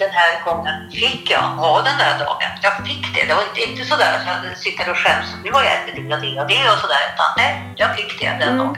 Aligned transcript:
Den 0.00 0.10
här 0.10 0.44
gången 0.44 0.90
fick 0.90 1.30
jag 1.30 1.38
ha 1.40 1.82
den 1.82 1.98
där 1.98 2.18
dagen. 2.18 2.50
Jag 2.62 2.86
fick 2.86 3.14
det. 3.14 3.26
Det 3.28 3.34
var 3.34 3.42
inte, 3.42 3.70
inte 3.70 3.84
sådär 3.84 4.12
att 4.18 4.44
jag 4.44 4.58
sitter 4.58 4.90
och 4.90 4.96
skäms. 4.96 5.26
Nu 5.44 5.52
har 5.52 5.62
jag 5.64 5.72
ätit 5.72 5.94
det 5.96 6.14
och 6.14 6.20
det 6.20 6.40
och 6.40 6.48
det 6.48 6.70
och 6.72 6.78
sådär. 6.78 7.04
Utan 7.14 7.26
nej, 7.36 7.72
jag 7.76 7.96
fick 7.96 8.20
det 8.20 8.26
den 8.26 8.42
Mm. 8.42 8.58
dagen. 8.58 8.76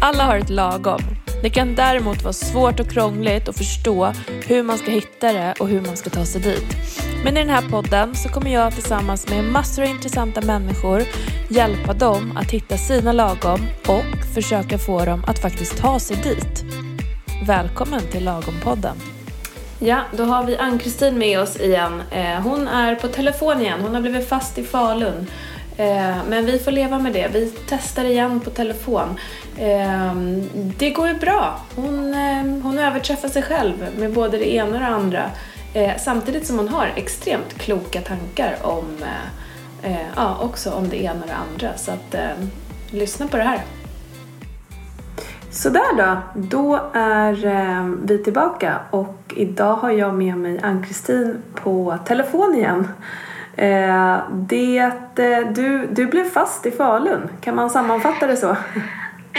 Alla 0.00 0.24
har 0.24 0.36
ett 0.38 0.50
lagom. 0.50 1.00
Det 1.42 1.50
kan 1.50 1.74
däremot 1.74 2.22
vara 2.22 2.32
svårt 2.32 2.80
och 2.80 2.90
krångligt 2.90 3.48
att 3.48 3.58
förstå 3.58 4.12
hur 4.46 4.62
man 4.62 4.78
ska 4.78 4.90
hitta 4.90 5.32
det 5.32 5.54
och 5.60 5.68
hur 5.68 5.80
man 5.80 5.96
ska 5.96 6.10
ta 6.10 6.24
sig 6.24 6.40
dit. 6.40 6.76
Men 7.24 7.36
i 7.36 7.40
den 7.40 7.50
här 7.50 7.68
podden 7.70 8.14
så 8.14 8.28
kommer 8.28 8.52
jag 8.52 8.72
tillsammans 8.72 9.28
med 9.28 9.44
massor 9.44 9.82
av 9.82 9.88
intressanta 9.88 10.40
människor 10.40 11.02
hjälpa 11.50 11.92
dem 11.92 12.36
att 12.36 12.50
hitta 12.50 12.76
sina 12.76 13.12
lagom 13.12 13.60
och 13.88 14.34
försöka 14.34 14.78
få 14.78 15.04
dem 15.04 15.24
att 15.26 15.38
faktiskt 15.38 15.78
ta 15.78 15.98
sig 15.98 16.16
dit. 16.16 16.64
Välkommen 17.46 18.00
till 18.00 18.28
Lagom-podden. 18.28 18.94
Ja, 19.78 20.00
då 20.16 20.24
har 20.24 20.44
vi 20.44 20.56
Ann-Kristin 20.56 21.18
med 21.18 21.40
oss 21.40 21.60
igen. 21.60 22.02
Eh, 22.10 22.40
hon 22.40 22.68
är 22.68 22.94
på 22.94 23.08
telefon 23.08 23.60
igen. 23.60 23.80
Hon 23.80 23.94
har 23.94 24.00
blivit 24.00 24.28
fast 24.28 24.58
i 24.58 24.64
Falun. 24.64 25.26
Eh, 25.76 26.16
men 26.28 26.46
vi 26.46 26.58
får 26.58 26.70
leva 26.70 26.98
med 26.98 27.12
det. 27.12 27.28
Vi 27.32 27.52
testar 27.68 28.04
igen 28.04 28.40
på 28.40 28.50
telefon. 28.50 29.18
Eh, 29.56 30.14
det 30.54 30.90
går 30.90 31.08
ju 31.08 31.14
bra. 31.14 31.60
Hon, 31.74 32.14
hon 32.62 32.78
överträffar 32.78 33.28
sig 33.28 33.42
själv 33.42 33.86
med 33.98 34.12
både 34.12 34.38
det 34.38 34.54
ena 34.54 34.72
och 34.74 34.80
det 34.80 34.86
andra. 34.86 35.30
Eh, 35.74 35.96
Samtidigt 35.98 36.46
som 36.46 36.58
hon 36.58 36.68
har 36.68 36.92
extremt 36.96 37.58
kloka 37.58 38.00
tankar 38.00 38.56
om, 38.62 38.84
eh, 39.02 39.92
eh, 39.92 40.06
ja, 40.16 40.38
också 40.40 40.70
om 40.70 40.88
det 40.88 41.02
ena 41.02 41.20
och 41.20 41.26
det 41.26 41.34
andra. 41.34 41.78
Så 41.78 41.90
att, 41.92 42.14
eh, 42.14 42.30
lyssna 42.90 43.28
på 43.28 43.36
det 43.36 43.42
här. 43.42 43.60
Sådär 45.50 45.96
då, 45.96 46.16
då 46.34 46.90
är 46.94 47.46
eh, 47.46 47.84
vi 47.84 48.24
tillbaka 48.24 48.78
och 48.90 49.34
idag 49.36 49.76
har 49.76 49.90
jag 49.90 50.14
med 50.14 50.36
mig 50.36 50.60
Ann-Kristin 50.62 51.42
på 51.54 51.98
telefon 52.06 52.54
igen. 52.54 52.88
Eh, 53.56 54.18
det, 54.30 54.78
eh, 55.16 55.48
du, 55.54 55.86
du 55.86 56.06
blev 56.06 56.30
fast 56.30 56.66
i 56.66 56.70
Falun, 56.70 57.28
kan 57.40 57.56
man 57.56 57.70
sammanfatta 57.70 58.26
det 58.26 58.36
så? 58.36 58.46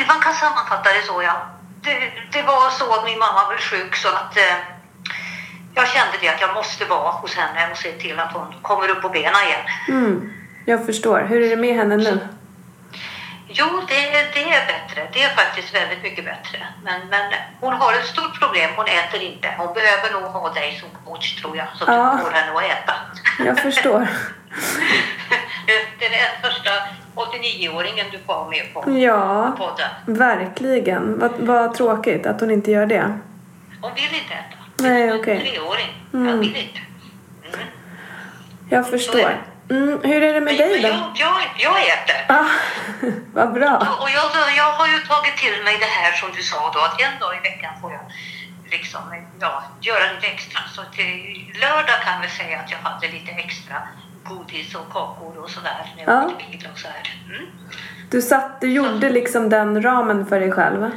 Man 0.07 0.19
kan 0.21 0.33
sammanfatta 0.33 0.89
det 0.89 1.01
så 1.07 1.21
ja. 1.23 1.33
Det, 1.81 1.99
det 2.31 2.43
var 2.43 2.69
så 2.69 2.93
att 2.93 3.05
min 3.05 3.19
mamma 3.19 3.47
blev 3.49 3.57
sjuk 3.57 3.95
så 3.95 4.07
att 4.07 4.37
eh, 4.37 4.74
jag 5.75 5.87
kände 5.87 6.17
det 6.21 6.27
att 6.29 6.41
jag 6.41 6.53
måste 6.53 6.85
vara 6.85 7.11
hos 7.11 7.35
henne 7.35 7.71
och 7.71 7.77
se 7.77 7.91
till 7.91 8.19
att 8.19 8.33
hon 8.33 8.53
kommer 8.61 8.89
upp 8.89 9.01
på 9.01 9.09
benen 9.09 9.33
igen. 9.47 9.65
Mm, 9.89 10.33
jag 10.65 10.85
förstår. 10.85 11.19
Hur 11.29 11.41
är 11.43 11.49
det 11.49 11.55
med 11.55 11.75
henne 11.75 11.97
nu? 11.97 12.27
Jo, 13.47 13.65
det, 13.87 13.93
är- 14.15 14.33
det 14.33 14.43
är 14.53 14.65
bättre. 14.67 15.07
Det 15.13 15.23
är 15.23 15.29
faktiskt 15.29 15.75
väldigt 15.75 16.03
mycket 16.03 16.25
bättre. 16.25 16.57
Men, 16.83 17.07
men 17.09 17.33
hon 17.61 17.73
har 17.73 17.93
ett 17.93 18.05
stort 18.05 18.39
problem. 18.39 18.69
Hon 18.75 18.85
äter 18.85 19.21
inte. 19.21 19.47
Hon 19.57 19.73
behöver 19.73 20.21
nog 20.21 20.31
ha 20.31 20.53
dig 20.53 20.79
som 20.79 20.89
coach 21.05 21.41
tror 21.41 21.57
jag. 21.57 21.67
Så 21.75 21.83
att 21.83 21.89
Ja. 21.95 22.15
du 22.17 22.23
får 22.23 22.31
henne 22.31 22.51
att 22.57 22.63
äta. 22.63 22.93
Jag 23.45 23.59
förstår. 23.59 23.99
det 25.99 26.05
är 26.05 26.09
den 26.09 26.51
första 26.51 26.69
89-åringen 27.15 28.05
du 28.11 28.19
får 28.25 28.49
med 28.49 28.73
på 28.73 28.91
Ja, 28.99 29.55
podden. 29.57 30.17
verkligen. 30.17 31.19
Vad, 31.19 31.31
vad 31.39 31.73
tråkigt 31.73 32.25
att 32.25 32.39
hon 32.41 32.51
inte 32.51 32.71
gör 32.71 32.85
det. 32.85 33.19
Hon 33.81 33.91
vill 33.95 34.03
inte 34.21 34.33
äta. 34.33 34.57
Nej, 34.77 35.13
okej. 35.13 35.39
treåring. 35.39 35.93
Mm. 36.13 36.27
Jag 36.27 36.37
vill 36.37 36.55
inte. 36.55 36.79
Mm. 37.53 37.67
Jag 38.69 38.89
förstår. 38.89 39.37
Mm, 39.69 39.99
hur 40.03 40.23
är 40.23 40.33
det 40.33 40.41
med 40.41 40.57
dig 40.57 40.81
då? 40.81 40.87
Jag, 40.87 41.13
jag, 41.15 41.41
jag 41.57 41.75
äter. 41.87 42.25
Ah, 42.35 42.45
vad 43.33 43.53
bra. 43.53 43.77
Och 44.01 44.09
jag, 44.09 44.25
jag 44.57 44.71
har 44.71 44.87
ju 44.87 44.97
tagit 44.99 45.37
till 45.37 45.63
mig 45.63 45.77
det 45.79 45.85
här 45.85 46.11
som 46.11 46.29
du 46.35 46.43
sa 46.43 46.71
då, 46.73 46.79
att 46.79 47.01
en 47.01 47.19
dag 47.19 47.35
i 47.35 47.39
veckan 47.49 47.73
får 47.81 47.91
jag 47.91 48.01
liksom, 48.71 49.01
ja, 49.39 49.63
göra 49.81 50.13
lite 50.15 50.27
extra. 50.27 50.59
Så 50.75 50.81
till 50.95 51.51
lördag 51.61 52.01
kan 52.05 52.21
vi 52.21 52.27
säga 52.29 52.59
att 52.59 52.71
jag 52.71 52.77
hade 52.77 53.07
lite 53.07 53.31
extra 53.31 53.75
godis 54.23 54.75
och 54.75 54.93
kakor 54.93 55.37
och 55.43 55.49
sådär 55.49 55.93
när 55.97 56.03
jag 56.03 56.13
Ja. 56.23 56.25
åkte 56.25 56.45
bil 56.51 56.67
och 56.73 56.79
så 56.79 56.87
här. 56.87 57.13
Mm. 57.29 57.45
Du, 58.09 58.21
satt, 58.21 58.61
du 58.61 58.71
gjorde 58.71 59.09
liksom 59.09 59.49
den 59.49 59.81
ramen 59.81 60.25
för 60.25 60.39
dig 60.39 60.51
själv. 60.51 60.91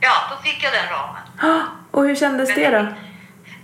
Ja, 0.00 0.12
då 0.30 0.36
fick 0.42 0.64
jag 0.64 0.72
den 0.72 0.88
ramen. 0.90 1.22
Ah, 1.40 1.66
Och 1.90 2.04
hur 2.04 2.14
kändes 2.14 2.54
det 2.54 2.70
då? 2.70 2.86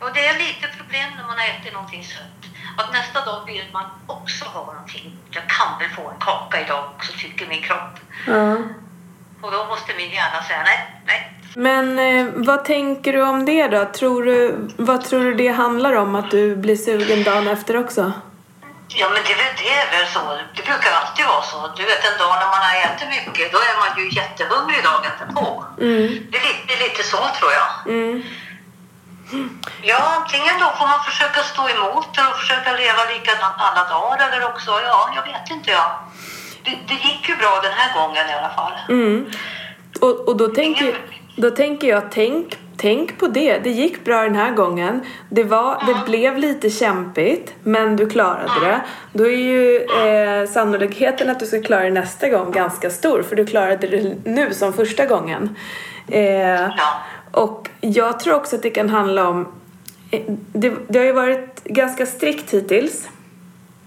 Och 0.00 0.10
det 0.14 0.26
är 0.26 0.38
lite 0.38 0.66
problem 0.78 1.08
när 1.16 1.22
man 1.26 1.38
har 1.38 1.46
ätit 1.46 1.72
någonting 1.72 2.04
sött. 2.04 2.42
Att 2.78 2.92
nästa 2.92 3.24
dag 3.24 3.46
vill 3.46 3.64
man 3.72 3.84
också 4.06 4.44
ha 4.44 4.64
någonting. 4.72 5.16
Jag 5.30 5.42
kan 5.48 5.78
väl 5.78 5.88
få 5.96 6.10
en 6.10 6.18
kaka 6.20 6.60
idag 6.60 6.84
också, 6.96 7.12
tycker 7.18 7.46
min 7.46 7.62
kropp. 7.62 7.94
Ja. 8.26 8.52
Och 9.42 9.52
då 9.52 9.64
måste 9.66 9.94
min 9.96 10.10
hjärna 10.10 10.42
säga 10.42 10.62
nej, 10.62 10.90
nej. 11.06 11.32
Men 11.54 11.98
eh, 11.98 12.26
vad 12.34 12.64
tänker 12.64 13.12
du 13.12 13.22
om 13.22 13.44
det 13.44 13.68
då? 13.68 13.84
Tror 13.84 14.22
du, 14.24 14.68
vad 14.76 15.04
tror 15.04 15.24
du 15.24 15.34
det 15.34 15.48
handlar 15.48 15.92
om? 15.96 16.14
Att 16.14 16.30
du 16.30 16.56
blir 16.56 16.76
sugen 16.76 17.22
dagen 17.24 17.48
efter 17.48 17.76
också? 17.76 18.12
Ja, 18.88 19.08
men 19.12 19.22
det, 19.24 19.32
är 19.32 19.36
väl- 19.36 19.56
det 19.62 19.68
är 19.80 19.98
väl 19.98 20.06
så. 20.12 20.20
Det 20.56 20.62
brukar 20.70 20.90
alltid 21.00 21.26
vara 21.26 21.42
så. 21.42 21.58
Du 21.76 21.82
vet, 21.84 22.04
en 22.12 22.18
dag 22.18 22.34
när 22.40 22.46
man 22.54 22.62
har 22.68 22.76
ätit 22.86 23.08
mycket, 23.08 23.52
då 23.52 23.58
är 23.58 23.76
man 23.82 23.90
ju 24.00 24.04
jättehungrig 24.20 24.82
dagen 24.84 25.12
därpå. 25.20 25.64
Mm. 25.80 26.26
Det 26.30 26.36
är 26.38 26.42
lite, 26.48 26.62
det 26.68 26.74
är 26.74 26.82
lite 26.88 27.02
så, 27.02 27.16
tror 27.38 27.52
jag. 27.60 27.92
Mm. 27.94 28.22
Ja, 29.82 29.98
antingen 30.18 30.54
då 30.60 30.66
får 30.78 30.86
man 30.86 31.00
försöka 31.08 31.40
stå 31.40 31.62
emot 31.68 32.08
och 32.08 32.36
försöka 32.40 32.72
leva 32.72 33.02
likadant 33.14 33.56
alla 33.56 33.88
dagar, 33.88 34.28
eller 34.32 34.46
också, 34.46 34.70
ja, 34.70 35.10
jag 35.16 35.22
vet 35.32 35.50
inte 35.50 35.70
jag. 35.70 35.90
Det, 36.64 36.70
det 36.88 36.94
gick 36.94 37.28
ju 37.28 37.36
bra 37.36 37.60
den 37.62 37.72
här 37.72 37.94
gången 38.00 38.24
i 38.30 38.32
alla 38.32 38.54
fall. 38.54 38.72
Mm. 38.88 39.26
Och, 40.00 40.28
och 40.28 40.36
då, 40.36 40.48
tänker, 40.48 40.98
då 41.36 41.50
tänker 41.50 41.88
jag, 41.88 42.02
tänk, 42.10 42.58
tänk 42.76 43.18
på 43.18 43.26
det. 43.26 43.58
Det 43.58 43.70
gick 43.70 44.04
bra 44.04 44.22
den 44.22 44.36
här 44.36 44.50
gången. 44.50 45.00
Det, 45.28 45.44
var, 45.44 45.82
det 45.86 46.10
blev 46.10 46.38
lite 46.38 46.70
kämpigt, 46.70 47.54
men 47.62 47.96
du 47.96 48.10
klarade 48.10 48.60
det. 48.60 48.80
Då 49.12 49.26
är 49.26 49.36
ju 49.36 49.76
eh, 49.82 50.48
sannolikheten 50.48 51.30
att 51.30 51.40
du 51.40 51.46
ska 51.46 51.62
klara 51.62 51.82
det 51.82 51.90
nästa 51.90 52.28
gång 52.28 52.52
ganska 52.52 52.90
stor, 52.90 53.22
för 53.22 53.36
du 53.36 53.46
klarade 53.46 53.86
det 53.86 54.16
nu 54.24 54.54
som 54.54 54.72
första 54.72 55.06
gången. 55.06 55.56
Eh, 56.08 56.22
Ja. 56.60 57.02
Och 57.30 57.68
jag 57.80 58.20
tror 58.20 58.34
också 58.34 58.56
att 58.56 58.62
det 58.62 58.70
kan 58.70 58.88
handla 58.90 59.28
om... 59.28 59.46
eh, 60.10 60.20
Det, 60.52 60.72
det 60.88 60.98
har 60.98 61.06
ju 61.06 61.12
varit 61.12 61.64
ganska 61.64 62.06
strikt 62.06 62.50
hittills 62.54 63.08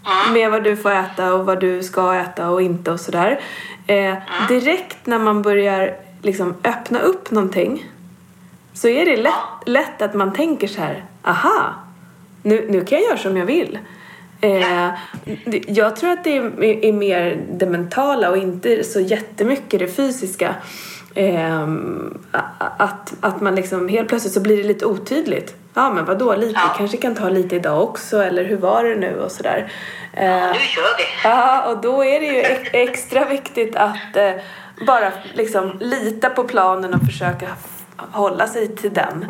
Mm. 0.06 0.34
med 0.34 0.52
vad 0.52 0.64
du 0.64 0.78
får 0.78 0.92
äta 0.92 1.34
och 1.34 1.46
vad 1.46 1.60
du 1.60 1.84
ska 1.84 2.16
äta 2.16 2.50
och 2.50 2.62
inte 2.62 2.92
och 2.92 3.00
sådär. 3.00 3.40
Eh, 3.88 4.16
direkt 4.48 5.06
när 5.06 5.20
man 5.20 5.42
börjar 5.42 5.96
liksom 6.22 6.56
öppna 6.64 7.00
upp 7.00 7.32
någonting 7.32 7.86
så 8.74 8.88
är 8.88 9.06
det 9.06 9.18
lätt, 9.18 9.34
lätt 9.66 10.02
att 10.02 10.14
man 10.14 10.34
tänker 10.34 10.68
så 10.68 10.82
här, 10.82 11.06
aha, 11.24 11.74
nu, 12.44 12.68
nu 12.70 12.86
kan 12.86 13.00
jag 13.00 13.08
göra 13.08 13.18
som 13.18 13.38
jag 13.38 13.46
vill. 13.46 13.80
Eh, 14.42 14.90
jag 15.68 15.96
tror 15.96 16.12
att 16.12 16.24
det 16.24 16.38
är, 16.38 16.64
är 16.64 16.94
mer 16.94 17.42
det 17.52 17.66
mentala 17.66 18.30
och 18.30 18.38
inte 18.38 18.84
så 18.84 19.00
jättemycket 19.00 19.80
det 19.80 19.88
fysiska. 19.88 20.56
Ehm, 21.20 22.18
a- 22.32 22.42
att, 22.78 23.14
att 23.22 23.42
man 23.42 23.56
liksom 23.56 23.88
helt 23.90 24.10
plötsligt 24.10 24.34
så 24.34 24.40
blir 24.42 24.58
det 24.58 24.64
lite 24.64 24.86
otydligt. 24.86 25.56
Ja 25.74 25.90
men 25.90 26.06
vadå 26.06 26.36
lite, 26.36 26.60
Ja. 26.68 26.74
kanske 26.78 26.98
kan 26.98 27.16
ta 27.16 27.30
lite 27.30 27.56
idag 27.56 27.84
också 27.84 28.24
eller 28.24 28.44
hur 28.44 28.58
var 28.58 28.84
det 28.84 28.96
nu 28.96 29.20
och 29.20 29.32
sådär. 29.32 29.72
Eh, 30.14 30.24
Nu 30.26 30.54
kör 30.60 30.98
vi. 30.98 31.04
Ja, 31.24 31.66
och 31.72 31.82
då 31.82 32.04
är 32.06 32.20
det 32.20 32.26
ju 32.26 32.40
ex- 32.40 32.70
extra 32.74 33.26
viktigt 33.26 33.76
att 33.76 34.16
eh, 34.16 34.32
bara 34.88 35.12
liksom 35.34 35.78
lita 35.80 36.30
på 36.30 36.44
planen 36.44 36.94
och 36.94 37.02
försöka 37.06 37.48
hålla 37.98 38.48
sig 38.48 38.76
till 38.76 38.94
den. 38.94 39.26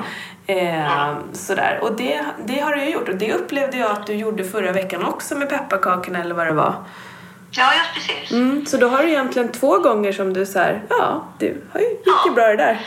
Eh, 0.46 1.14
sådär. 1.34 1.80
Och 1.82 1.96
det, 1.96 2.26
det 2.46 2.60
har 2.60 2.76
du 2.76 2.84
gjort 2.90 3.10
och 3.10 3.16
det 3.16 3.34
upplevde 3.34 3.78
jag 3.78 3.92
att 3.92 4.08
du 4.08 4.14
gjorde 4.14 4.44
förra 4.44 4.72
veckan 4.72 5.06
också 5.06 5.36
med 5.36 5.50
pepparkakorna 5.50 6.22
eller 6.22 6.36
vad 6.36 6.48
det 6.48 6.54
var. 6.54 6.74
Ja, 7.52 7.74
just 7.74 7.94
precis. 7.94 8.32
Mm, 8.32 8.66
så 8.66 8.78
då 8.78 8.88
har 8.90 9.04
du 9.04 9.10
egentligen 9.10 9.52
två 9.52 9.78
gånger 9.80 10.12
som 10.12 10.34
du 10.34 10.46
så 10.46 10.60
här, 10.60 10.82
ja, 10.90 11.28
du 11.40 11.64
har 11.74 11.80
ju 11.80 11.86
gick 11.90 12.26
ju 12.26 12.32
bra 12.32 12.48
det 12.48 12.56
där. 12.58 12.80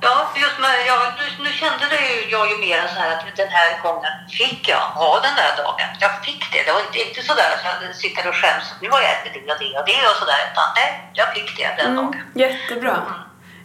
Ja, 0.00 0.32
just 0.42 0.58
med, 0.60 0.74
ja, 0.86 0.96
nu, 1.18 1.44
nu 1.44 1.50
kände 1.52 1.84
det 1.90 2.00
ju, 2.14 2.30
jag 2.30 2.50
ju 2.50 2.56
mer 2.66 2.82
så 2.94 3.00
här 3.00 3.10
att 3.16 3.36
den 3.36 3.48
här 3.48 3.82
gången 3.82 4.12
fick 4.38 4.68
jag 4.68 4.78
ha 5.00 5.20
den 5.20 5.34
där 5.40 5.52
dagen. 5.64 5.88
Jag 6.00 6.24
fick 6.24 6.52
det. 6.52 6.62
Det 6.66 6.72
var 6.72 6.80
inte, 6.86 6.98
inte 7.08 7.22
så 7.22 7.34
där 7.34 7.50
att 7.56 7.82
jag 7.86 7.96
sitter 7.96 8.28
och 8.28 8.34
skäms. 8.34 8.64
Nu 8.82 8.90
har 8.90 9.00
jag 9.02 9.10
ätit 9.16 9.32
det 9.34 9.52
och 9.52 9.58
det 9.60 9.78
och 9.80 9.86
det 9.86 10.00
och 10.10 10.16
sådär. 10.22 10.40
Utan 10.52 10.68
nej, 10.76 11.10
jag 11.12 11.28
fick 11.34 11.56
det 11.58 11.68
den 11.78 11.86
Mm, 11.92 11.96
dagen. 11.96 12.22
jättebra. 12.34 12.96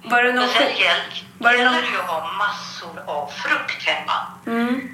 Var 0.03 0.23
det 0.23 0.31
någon 0.33 0.43
Men 0.43 0.49
sen 0.53 0.63
var 1.37 1.51
det 1.51 1.57
gäller 1.57 1.71
någon- 1.71 1.81
det 1.81 1.87
ju 1.87 1.99
att 1.99 2.07
ha 2.09 2.19
massor 2.43 2.95
av 3.15 3.27
frukt 3.43 3.83
hemma. 3.89 4.17
mm, 4.47 4.93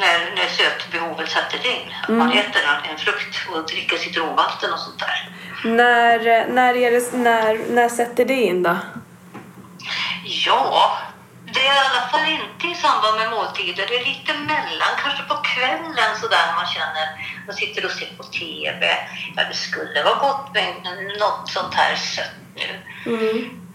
När, 0.00 0.34
när 0.36 0.46
sötbehovet 0.46 1.30
sätter 1.30 1.66
in. 1.66 1.94
Att 2.02 2.08
man 2.08 2.32
äter 2.32 2.62
en, 2.62 2.90
en 2.90 2.98
frukt 2.98 3.36
och 3.52 3.66
dricker 3.66 3.96
citronvatten 3.96 4.72
och 4.72 4.78
sånt 4.78 4.98
där. 4.98 5.30
när, 5.64 6.46
när, 6.48 6.76
är 6.76 6.90
det, 6.90 7.12
när, 7.12 7.58
när 7.70 7.88
sätter 7.88 8.24
det 8.24 8.34
in 8.34 8.62
då? 8.62 8.76
Ja, 10.24 10.98
det 11.52 11.60
är 11.60 11.74
i 11.74 11.86
alla 11.88 12.08
fall 12.08 12.28
inte 12.28 12.66
i 12.66 12.74
samband 12.74 13.16
med 13.18 13.30
måltider. 13.30 13.86
Det 13.88 13.96
är 13.96 14.04
lite 14.04 14.32
mellan, 14.34 14.92
kanske 15.02 15.22
på 15.22 15.34
kvällen 15.34 16.10
sådär 16.20 16.46
man 16.56 16.66
känner, 16.66 17.06
man 17.46 17.56
sitter 17.56 17.84
och 17.84 17.90
ser 17.90 18.16
på 18.16 18.22
TV. 18.22 18.96
Ja, 19.36 19.42
det 19.48 19.54
skulle 19.54 20.02
vara 20.04 20.14
gott 20.14 20.54
med 20.54 20.74
något 21.18 21.50
sånt 21.50 21.74
här 21.74 21.96
sött 21.96 22.36
nu. 22.54 22.68
Mm. 23.06 23.67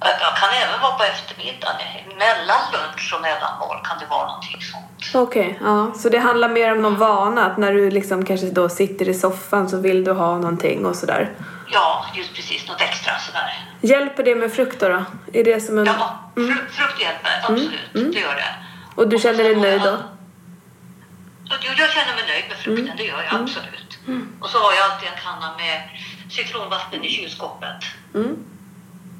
Jag 0.00 0.36
kan 0.36 0.48
även 0.62 0.80
vara 0.80 0.92
på 0.92 1.04
eftermiddagen. 1.04 1.76
Mellan 2.18 2.60
lunch 2.72 3.12
och 3.16 3.22
mellanmål 3.22 3.76
kan 3.84 3.98
det 3.98 4.06
vara 4.06 4.26
någonting 4.26 4.60
sånt. 4.62 5.14
Okej, 5.28 5.58
ja. 5.62 5.92
Så 5.96 6.08
det 6.08 6.18
handlar 6.18 6.48
mer 6.48 6.72
om 6.72 6.82
någon 6.82 6.96
vana, 6.98 7.46
att 7.46 7.56
när 7.58 7.72
du 7.72 7.90
liksom 7.90 8.24
kanske 8.24 8.46
då 8.46 8.68
sitter 8.68 9.08
i 9.08 9.14
soffan 9.14 9.68
så 9.68 9.76
vill 9.76 10.04
du 10.04 10.12
ha 10.12 10.38
någonting 10.38 10.86
och 10.86 10.96
sådär. 10.96 11.30
Ja, 11.72 12.06
just 12.14 12.34
precis. 12.34 12.68
Något 12.68 12.80
extra 12.80 13.12
sådär. 13.18 13.66
Hjälper 13.80 14.22
det 14.22 14.34
med 14.34 14.52
frukt 14.52 14.80
då? 14.80 14.88
då? 14.88 15.04
Är 15.32 15.44
det 15.44 15.60
som 15.60 15.78
en... 15.78 15.84
Ja, 15.86 16.18
fru- 16.34 16.68
frukt 16.70 17.00
hjälper. 17.02 17.30
Absolut, 17.42 18.12
det 18.12 18.18
gör 18.20 18.34
det. 18.34 18.54
Och 18.94 19.08
du 19.08 19.18
känner 19.18 19.44
dig 19.44 19.56
nöjd 19.56 19.82
då? 19.82 19.96
Jo, 21.50 21.72
jag 21.78 21.90
känner 21.90 22.14
mig 22.14 22.24
nöjd 22.28 22.44
med 22.48 22.56
frukten, 22.58 22.96
det 22.96 23.02
gör 23.02 23.22
jag 23.30 23.40
absolut. 23.42 23.98
Och 24.40 24.48
så 24.48 24.58
har 24.58 24.72
jag 24.72 24.90
alltid 24.90 25.08
en 25.08 25.18
kanna 25.24 25.56
med 25.56 25.82
citronvatten 26.30 27.04
i 27.04 27.08
kylskåpet. 27.08 27.76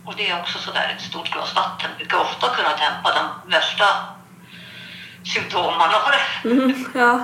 Och 0.08 0.14
det 0.16 0.30
är 0.30 0.40
också 0.40 0.58
sådär 0.58 0.94
ett 0.96 1.02
stort 1.02 1.30
glas 1.32 1.54
vatten 1.54 1.90
brukar 1.96 2.18
ofta 2.18 2.48
kunna 2.48 2.68
dämpa 2.68 3.12
de 3.14 3.50
värsta 3.50 3.84
symptomen 5.34 5.80
av 5.80 6.10
det. 6.12 6.48
Mm, 6.48 6.84
ja. 6.94 7.20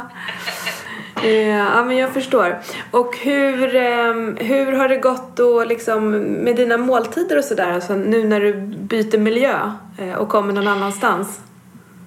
Eh, 1.23 1.49
ja, 1.49 1.85
men 1.85 1.97
jag 1.97 2.13
förstår. 2.15 2.61
Och 2.91 3.17
hur, 3.17 3.77
ehm, 3.77 4.37
hur 4.41 4.73
har 4.73 4.89
det 4.89 4.97
gått 4.97 5.37
då 5.37 5.65
liksom 5.65 6.11
med 6.45 6.57
dina 6.57 6.77
måltider 6.77 7.39
och 7.39 7.45
sådär, 7.45 7.73
alltså 7.73 7.95
nu 7.95 8.25
när 8.25 8.41
du 8.41 8.53
byter 8.67 9.19
miljö 9.19 9.73
eh, 9.99 10.15
och 10.15 10.29
kommer 10.29 10.53
någon 10.53 10.69
annanstans? 10.69 11.41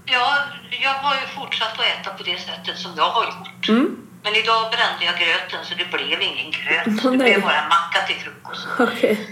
Ja, 0.05 0.37
jag 0.83 0.93
har 0.93 1.15
ju 1.15 1.27
fortsatt 1.27 1.73
att 1.79 1.85
äta 1.85 2.17
på 2.17 2.23
det 2.23 2.39
sättet 2.39 2.77
som 2.77 2.91
jag 2.97 3.09
har 3.09 3.25
gjort. 3.25 3.69
Mm. 3.69 3.97
Men 4.23 4.35
idag 4.35 4.71
brände 4.71 5.05
jag 5.05 5.15
gröten 5.15 5.59
så 5.65 5.75
det 5.75 5.97
blev 5.97 6.21
ingen 6.21 6.51
gröt. 6.51 7.05
Åh, 7.05 7.11
Det 7.11 7.17
blev 7.17 7.41
bara 7.41 7.61
en 7.61 7.69
macka 7.69 8.07
till 8.07 8.15
frukost. 8.15 8.67
Okej, 8.79 9.29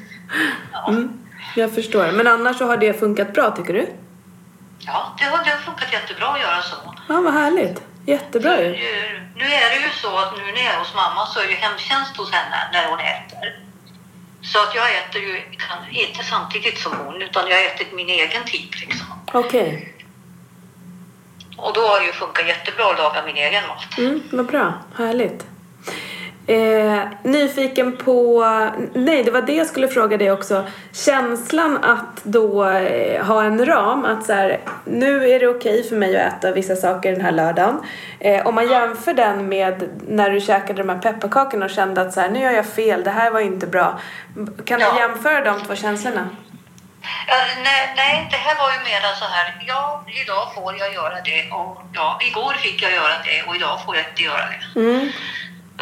Ja, 0.74 0.88
mm, 0.90 1.25
jag 1.58 1.76
förstår. 1.76 2.12
Men 2.12 2.28
annars 2.28 2.58
så 2.58 2.66
har 2.66 2.78
det 2.78 3.00
funkat 3.00 3.34
bra 3.34 3.52
tycker 3.52 3.74
du? 3.74 3.88
ja 4.80 5.16
det, 5.20 5.24
har, 5.26 5.44
det 5.46 5.50
har 5.50 5.58
funkat 5.58 5.94
jättebra 5.94 6.28
att 6.28 6.40
göra 6.42 6.62
så. 6.62 6.76
Ja, 7.10 7.22
vad 7.22 7.34
härligt. 7.34 7.82
Jättebra 8.06 8.62
ju. 8.62 8.70
Nu 9.36 9.46
är 9.46 9.70
det 9.70 9.76
ju 9.76 9.90
så 10.02 10.18
att 10.18 10.38
nu 10.38 10.44
när 10.44 10.64
jag 10.66 10.74
är 10.74 10.80
hos 10.80 10.96
mamma 10.96 11.26
så 11.26 11.40
är 11.40 11.44
ju 11.48 11.56
hemtjänst 11.56 12.18
hos 12.18 12.32
henne 12.32 12.58
när 12.74 12.90
hon 12.90 13.00
äter. 13.00 13.60
Så 14.42 14.60
att 14.60 14.76
jag 14.76 14.86
äter 14.98 15.22
ju 15.22 15.42
inte 15.92 16.24
samtidigt 16.24 16.78
som 16.78 16.92
hon 17.06 17.22
utan 17.22 17.48
jag 17.50 17.66
äter 17.66 17.86
min 17.96 18.10
egen 18.10 18.44
tid 18.46 18.76
liksom. 18.82 19.06
Okej, 19.34 19.94
Och 21.58 21.74
då 21.74 21.82
har 21.82 22.00
det 22.00 22.06
ju 22.06 22.12
funkat 22.12 22.48
jättebra 22.48 22.86
att 22.92 22.98
laga 22.98 23.24
min 23.26 23.36
egen 23.38 23.68
mat. 23.68 23.98
mm, 23.98 24.24
vad 24.32 24.46
bra. 24.46 24.74
Härligt. 24.98 25.46
Eh, 26.48 27.00
nyfiken 27.24 27.98
på... 27.98 28.46
Nej, 28.94 29.24
det 29.24 29.32
var 29.32 29.42
det 29.42 29.54
jag 29.54 29.68
skulle 29.68 29.88
fråga 29.88 30.18
dig 30.18 30.32
också. 30.32 30.68
Känslan 30.94 31.84
att 31.84 32.24
då 32.24 32.66
eh, 32.70 33.26
ha 33.26 33.44
en 33.44 33.66
ram, 33.66 34.06
att 34.06 34.26
så 34.26 34.34
här, 34.34 34.60
nu 34.86 35.30
är 35.30 35.40
det 35.40 35.48
okej 35.48 35.84
för 35.90 35.96
mig 35.96 36.18
att 36.22 36.34
äta 36.34 36.52
vissa 36.52 36.76
saker 36.76 37.12
den 37.12 37.22
här 37.22 37.32
lördagen. 37.32 37.82
Eh, 38.20 38.48
om 38.48 38.56
man 38.56 38.70
jämför 38.70 39.14
den 39.14 39.50
med 39.50 39.90
när 40.08 40.30
du 40.30 40.42
käkade 40.42 40.84
de 40.84 40.90
här 40.90 40.98
pepparkakorna 41.00 41.66
och 41.66 41.72
kände 41.72 42.02
att 42.02 42.14
så 42.14 42.22
här, 42.22 42.30
nu 42.30 42.40
gör 42.40 42.52
jag 42.52 42.66
fel, 42.66 43.04
det 43.04 43.12
här 43.12 43.32
var 43.32 43.40
inte 43.40 43.68
bra. 43.68 44.00
Kan 44.66 44.80
du 44.80 44.86
Ja. 44.86 45.00
jämföra 45.00 45.44
de 45.44 45.62
två 45.64 45.76
känslorna? 45.76 46.30
Ja, 47.28 47.36
nej, 47.64 47.94
nej, 47.96 48.28
det 48.32 48.38
här 48.38 48.56
var 48.58 48.72
ju 48.72 48.80
mera 48.92 49.14
så 49.16 49.26
här, 49.26 49.64
ja, 49.68 50.04
idag 50.24 50.54
får 50.56 50.76
jag 50.80 50.94
göra 50.94 51.16
det 51.26 51.52
och 51.52 51.82
ja, 51.94 52.20
igår 52.30 52.54
fick 52.54 52.82
jag 52.84 52.92
göra 52.94 53.14
det 53.26 53.50
och 53.50 53.56
idag 53.56 53.80
får 53.86 53.96
jag 53.96 54.06
inte 54.12 54.24
göra 54.24 54.44
det. 54.54 54.80
Mm. 54.80 55.10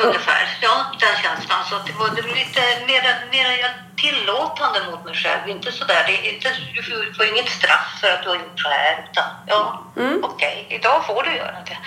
Ungefär, 0.01 0.57
ja, 0.61 0.85
den 0.99 1.15
känslan. 1.23 1.63
Så 1.69 1.75
det 1.87 1.93
var, 1.99 2.07
lite 2.35 2.61
mer, 2.87 3.03
mer 3.31 3.73
tillåtande 3.97 4.79
mot 4.91 5.05
mig 5.05 5.15
själv. 5.15 5.49
Inte 5.49 5.71
sådär, 5.71 6.03
det 6.07 6.13
är 6.27 6.33
inte, 6.33 6.49
du 6.75 6.83
får- 7.13 7.25
inget 7.25 7.49
straff 7.49 7.97
för 8.01 8.07
att 8.09 8.23
du 8.23 8.29
har 8.29 8.35
gjort 8.35 8.59
så 8.59 8.69
här. 8.69 9.07
Utan, 9.11 9.23
ja, 9.47 9.83
Mm. 9.97 10.19
okej, 10.23 10.67
idag 10.69 11.05
får 11.05 11.23
du 11.23 11.35
göra 11.35 11.51
det. 11.65 11.77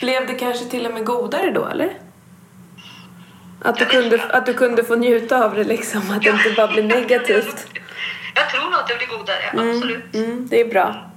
Blev 0.00 0.26
det 0.26 0.34
kanske 0.34 0.64
till 0.64 0.86
och 0.86 0.94
med 0.94 1.04
godare 1.04 1.50
då, 1.50 1.66
eller? 1.66 1.90
Att 3.64 3.78
du, 3.78 3.84
kunde, 3.86 4.22
att 4.24 4.46
du 4.46 4.54
kunde 4.54 4.84
få 4.84 4.94
njuta 4.94 5.44
av 5.44 5.54
det 5.54 5.64
liksom, 5.64 6.10
att 6.10 6.22
det 6.22 6.30
inte 6.30 6.50
bara 6.56 6.66
blir 6.68 6.82
negativt. 6.82 7.66
Jag 8.34 8.50
tror 8.50 8.64
nog 8.64 8.74
att 8.74 8.88
det 8.88 8.94
blir 8.98 9.06
godare, 9.06 9.48
absolut. 9.50 10.14
Mm, 10.14 10.48
det 10.50 10.60
är 10.60 10.64
bra. 10.64 11.10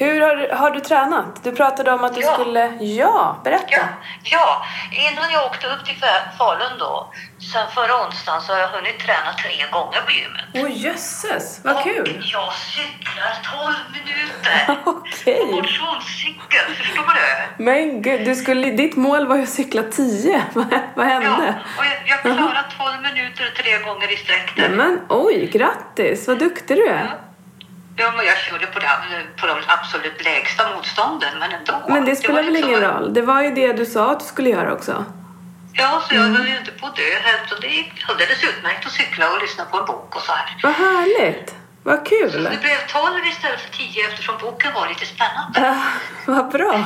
Hur 0.00 0.20
har, 0.20 0.36
du- 0.36 0.54
har 0.54 0.70
du 0.70 0.80
tränat? 0.80 1.44
Du 1.44 1.52
pratade 1.52 1.92
om 1.92 2.04
att 2.04 2.14
du 2.14 2.20
Ja. 2.20 2.32
skulle... 2.34 2.72
Ja, 2.80 3.40
berätta. 3.44 3.66
Ja, 3.70 3.82
ja, 4.22 4.64
innan 4.92 5.30
jag 5.32 5.46
åkte 5.46 5.66
upp 5.66 5.84
till 5.84 5.94
Fa- 5.94 6.36
Falun 6.38 6.78
då, 6.78 7.12
sen 7.52 7.66
förra 7.74 8.06
onsdagen 8.06 8.40
så 8.42 8.52
har 8.52 8.60
jag 8.60 8.68
hunnit 8.68 8.98
träna 8.98 9.32
tre 9.42 9.64
gånger 9.72 10.00
på 10.06 10.10
gymmet. 10.12 10.44
Åh 10.54 10.82
jösses, 10.86 11.60
vad 11.64 11.76
Och 11.76 11.82
kul! 11.82 12.28
Jag 12.32 12.52
cyklar 12.52 13.32
12 13.64 13.74
minuter. 13.92 14.80
Okej. 14.90 15.46
Motionscykel, 15.52 16.74
förstår 16.76 17.14
du? 17.14 17.64
Men 17.64 18.02
gud, 18.02 18.24
du 18.24 18.34
skulle, 18.34 18.70
ditt 18.70 18.96
mål 18.96 19.26
var 19.26 19.36
ju 19.36 19.42
att 19.42 19.48
cykla 19.48 19.82
10. 19.82 20.42
Vad, 20.52 20.66
vad 20.96 21.06
Ja, 21.06 21.10
hände? 21.10 21.54
och 21.78 21.84
jag, 21.84 21.92
jag 22.06 22.20
klarade 22.20 22.64
12 22.78 23.02
minuter 23.02 23.52
tre 23.62 23.78
gånger 23.78 24.12
i 24.12 24.16
sträck 24.16 24.52
men 24.70 25.00
oj, 25.08 25.46
grattis! 25.52 26.28
Vad 26.28 26.38
duktig 26.38 26.76
du 26.76 26.86
är. 26.88 27.04
Ja, 27.04 27.16
men 28.16 28.26
jag 28.26 28.38
körde 28.38 28.66
på, 28.66 28.78
det, 28.78 28.86
på 29.40 29.46
de 29.46 29.56
absolut 29.66 30.24
lägsta 30.24 30.62
motstånden, 30.76 31.38
men 31.38 31.50
ändå. 31.52 31.74
Men 31.88 32.04
det 32.04 32.16
spelar 32.16 32.42
väl 32.42 32.52
liksom- 32.52 32.70
ingen 32.70 32.82
roll? 32.90 33.14
Det 33.14 33.22
var 33.22 33.42
ju 33.42 33.50
det 33.50 33.72
du 33.72 33.86
sa 33.86 34.10
att 34.12 34.20
du 34.20 34.26
skulle 34.26 34.50
göra 34.50 34.72
också. 34.72 35.04
Ja, 35.72 36.02
så 36.08 36.14
jag 36.14 36.24
Mm. 36.24 36.36
höll 36.36 36.48
ju 36.48 36.56
inte 36.58 36.70
på 36.70 36.86
att 36.86 36.96
dö 36.96 37.02
här, 37.22 37.40
så 37.48 37.54
det 37.54 37.66
gick 37.66 37.92
alldeles 38.08 38.44
utmärkt 38.44 38.86
att 38.86 38.92
cykla 38.92 39.30
och 39.32 39.40
lyssna 39.42 39.64
på 39.64 39.76
en 39.78 39.84
bok 39.86 40.16
och 40.16 40.22
så 40.22 40.32
här. 40.32 40.56
Vad 40.62 40.72
härligt! 40.72 41.54
Vad 41.82 42.06
kul! 42.08 42.32
Det 42.52 42.60
blev 42.60 42.76
12 42.88 43.26
istället 43.26 43.60
för 43.60 43.70
10 43.70 44.06
eftersom 44.08 44.34
boken 44.40 44.72
var 44.74 44.88
lite 44.88 45.06
spännande. 45.06 45.70
Ah, 45.70 45.84
vad 46.26 46.48
bra! 46.50 46.84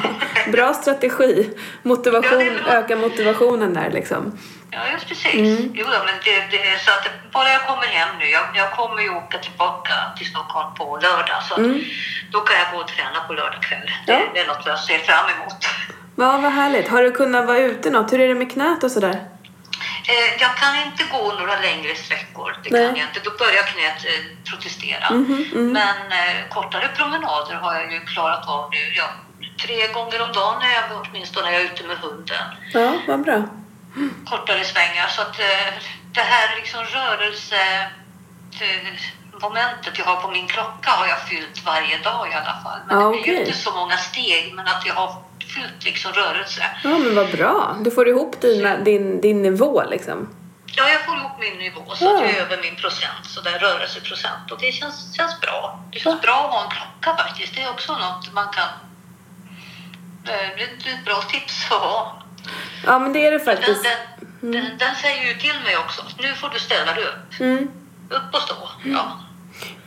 Bra 0.53 0.75
strategi. 0.75 1.51
Motivation, 1.83 2.59
Ja, 2.67 2.73
öka 2.73 2.97
motivationen 2.97 3.75
där 3.75 3.91
liksom. 3.91 4.39
Ja, 4.75 4.81
just 4.93 5.09
precis. 5.09 5.35
Mm. 5.35 5.73
Jo, 5.75 5.87
men 6.06 6.15
det, 6.25 6.35
det 6.50 6.79
så 6.85 6.91
att 6.91 7.32
bara 7.32 7.49
jag 7.49 7.67
kommer 7.67 7.87
hem 7.87 8.09
nu, 8.19 8.26
jag, 8.26 8.44
jag 8.55 8.73
kommer 8.73 9.03
ju 9.03 9.11
åka 9.11 9.38
tillbaka 9.38 9.93
till 10.17 10.26
Stockholm 10.26 10.75
på 10.75 10.99
lördag, 11.03 11.43
så 11.49 11.55
att 11.55 11.61
då 12.32 12.41
kan 12.41 12.56
jag 12.61 12.67
gå 12.73 12.79
och 12.79 12.88
träna 12.88 13.21
på 13.26 13.32
lördag 13.32 13.62
kväll. 13.62 13.91
Det, 14.06 14.12
Mm. 14.12 14.26
Ja. 14.26 14.31
det 14.35 14.41
är 14.41 14.47
något 14.47 14.67
jag 14.67 14.79
ser 14.79 14.99
fram 14.99 15.26
emot. 15.35 15.61
Ja, 16.17 16.38
vad 16.38 16.53
härligt. 16.53 16.88
Har 16.88 17.03
du 17.03 17.11
kunnat 17.12 17.47
vara 17.47 17.59
ute 17.59 17.91
något? 17.91 18.12
Hur 18.12 18.21
är 18.21 18.29
det 18.29 18.35
med 18.35 18.53
knät 18.53 18.85
och 18.85 18.91
sådär? 18.91 19.17
Eh, 20.08 20.41
jag 20.41 20.56
kan 20.56 20.77
inte 20.87 21.05
gå 21.13 21.32
några 21.39 21.60
längre 21.60 21.94
sträckor, 21.94 22.56
det 22.65 22.70
Nej. 22.70 22.87
kan 22.87 22.96
jag 22.96 23.08
inte. 23.08 23.20
Då 23.25 23.31
börjar 23.31 23.63
knät 23.63 24.05
eh, 24.05 24.51
protestera. 24.51 25.10
Mhm, 25.10 25.44
mm. 25.53 25.72
Men 25.72 25.96
eh, 26.13 26.49
kortare 26.51 26.89
promenader 26.96 27.55
har 27.55 27.75
jag 27.75 27.93
ju 27.93 28.01
klarat 28.01 28.49
av 28.49 28.70
nu. 28.70 28.79
Ja, 28.96 29.05
tre 29.63 29.87
gånger 29.93 30.22
om 30.22 30.32
dagen 30.32 30.63
är 30.63 30.75
jag 30.75 30.84
åtminstone 31.03 31.46
när 31.46 31.53
jag 31.53 31.60
är 31.63 31.65
ute 31.65 31.84
med 31.84 31.96
hunden. 31.96 32.46
Ja, 32.72 32.93
vad 33.08 33.20
bra. 33.22 33.43
Kortare 34.27 34.65
svängar. 34.65 35.06
Så 35.08 35.22
att 35.22 35.39
eh, 35.41 35.74
det 36.13 36.20
här 36.20 36.56
liksom 36.56 36.81
rörelse 36.84 37.56
eh, 38.60 38.93
momentet 39.43 39.98
jag 39.98 40.05
har 40.05 40.17
på 40.22 40.31
min 40.31 40.46
klocka 40.46 40.91
har 40.91 41.06
jag 41.06 41.29
fyllt 41.29 41.65
varje 41.65 41.98
dag 41.98 42.29
i 42.31 42.34
alla 42.34 42.56
fall. 42.65 42.79
Men 42.89 43.01
Ja, 43.01 43.06
det 43.10 43.22
blir 43.22 43.34
ju 43.34 43.41
inte 43.41 43.53
så 43.58 43.70
många 43.72 43.96
steg, 43.96 44.55
men 44.55 44.67
att 44.69 44.86
jag 44.86 44.94
har 44.94 45.22
fyllt 45.55 45.84
liksom 45.84 46.13
rörelse. 46.13 46.63
Ja, 46.84 46.91
men 46.98 47.15
vad 47.15 47.31
bra. 47.31 47.77
Du 47.81 47.91
får 47.91 48.08
ihop 48.08 48.41
dina, 48.41 48.77
din, 48.77 49.20
din 49.20 49.43
nivå 49.43 49.82
liksom. 49.91 50.29
Ja, 50.77 50.89
jag 50.89 51.05
får 51.05 51.17
ihop 51.17 51.32
min 51.41 51.58
nivå 51.58 51.82
så 51.94 52.15
att 52.17 52.20
jag 52.22 52.31
är 52.31 52.41
över 52.41 52.63
min 52.63 52.77
procent, 52.77 53.24
så 53.27 53.41
där 53.41 53.58
rörelseprocent. 53.58 54.51
Och 54.53 54.58
det 54.60 54.72
känns, 54.72 55.17
känns 55.17 55.41
bra. 55.41 55.79
Det 55.93 55.98
känns 55.98 56.20
bra 56.20 56.34
att 56.44 56.51
ha 56.53 56.65
en 56.65 56.70
klocka 56.70 57.22
faktiskt. 57.24 57.55
Det 57.55 57.63
är 57.63 57.70
också 57.70 57.93
något 57.93 58.32
man 58.32 58.48
kan... 58.53 58.69
eh, 60.34 60.48
Det 60.56 60.63
är 60.91 60.94
ett 60.98 61.05
bra 61.05 61.22
tips 61.22 61.67
att 61.70 61.79
ha. 61.81 62.22
Ja, 62.86 62.98
men 62.98 63.12
det 63.12 63.26
är 63.26 63.31
det 63.31 63.38
Den, 63.38 63.44
faktiskt. 63.46 63.86
den, 64.41 64.53
den, 64.53 64.79
den 64.79 64.94
säger 64.94 65.29
ju 65.29 65.34
till 65.34 65.60
mig 65.64 65.76
också. 65.76 66.03
Nu 66.19 66.34
får 66.34 66.48
du 66.48 66.58
ställa 66.58 66.94
dig 66.94 67.05
upp. 67.05 67.41
Mm. 67.41 67.70
Upp 68.10 68.34
och 68.34 68.41
stå. 68.41 68.55
Ja. 68.84 69.19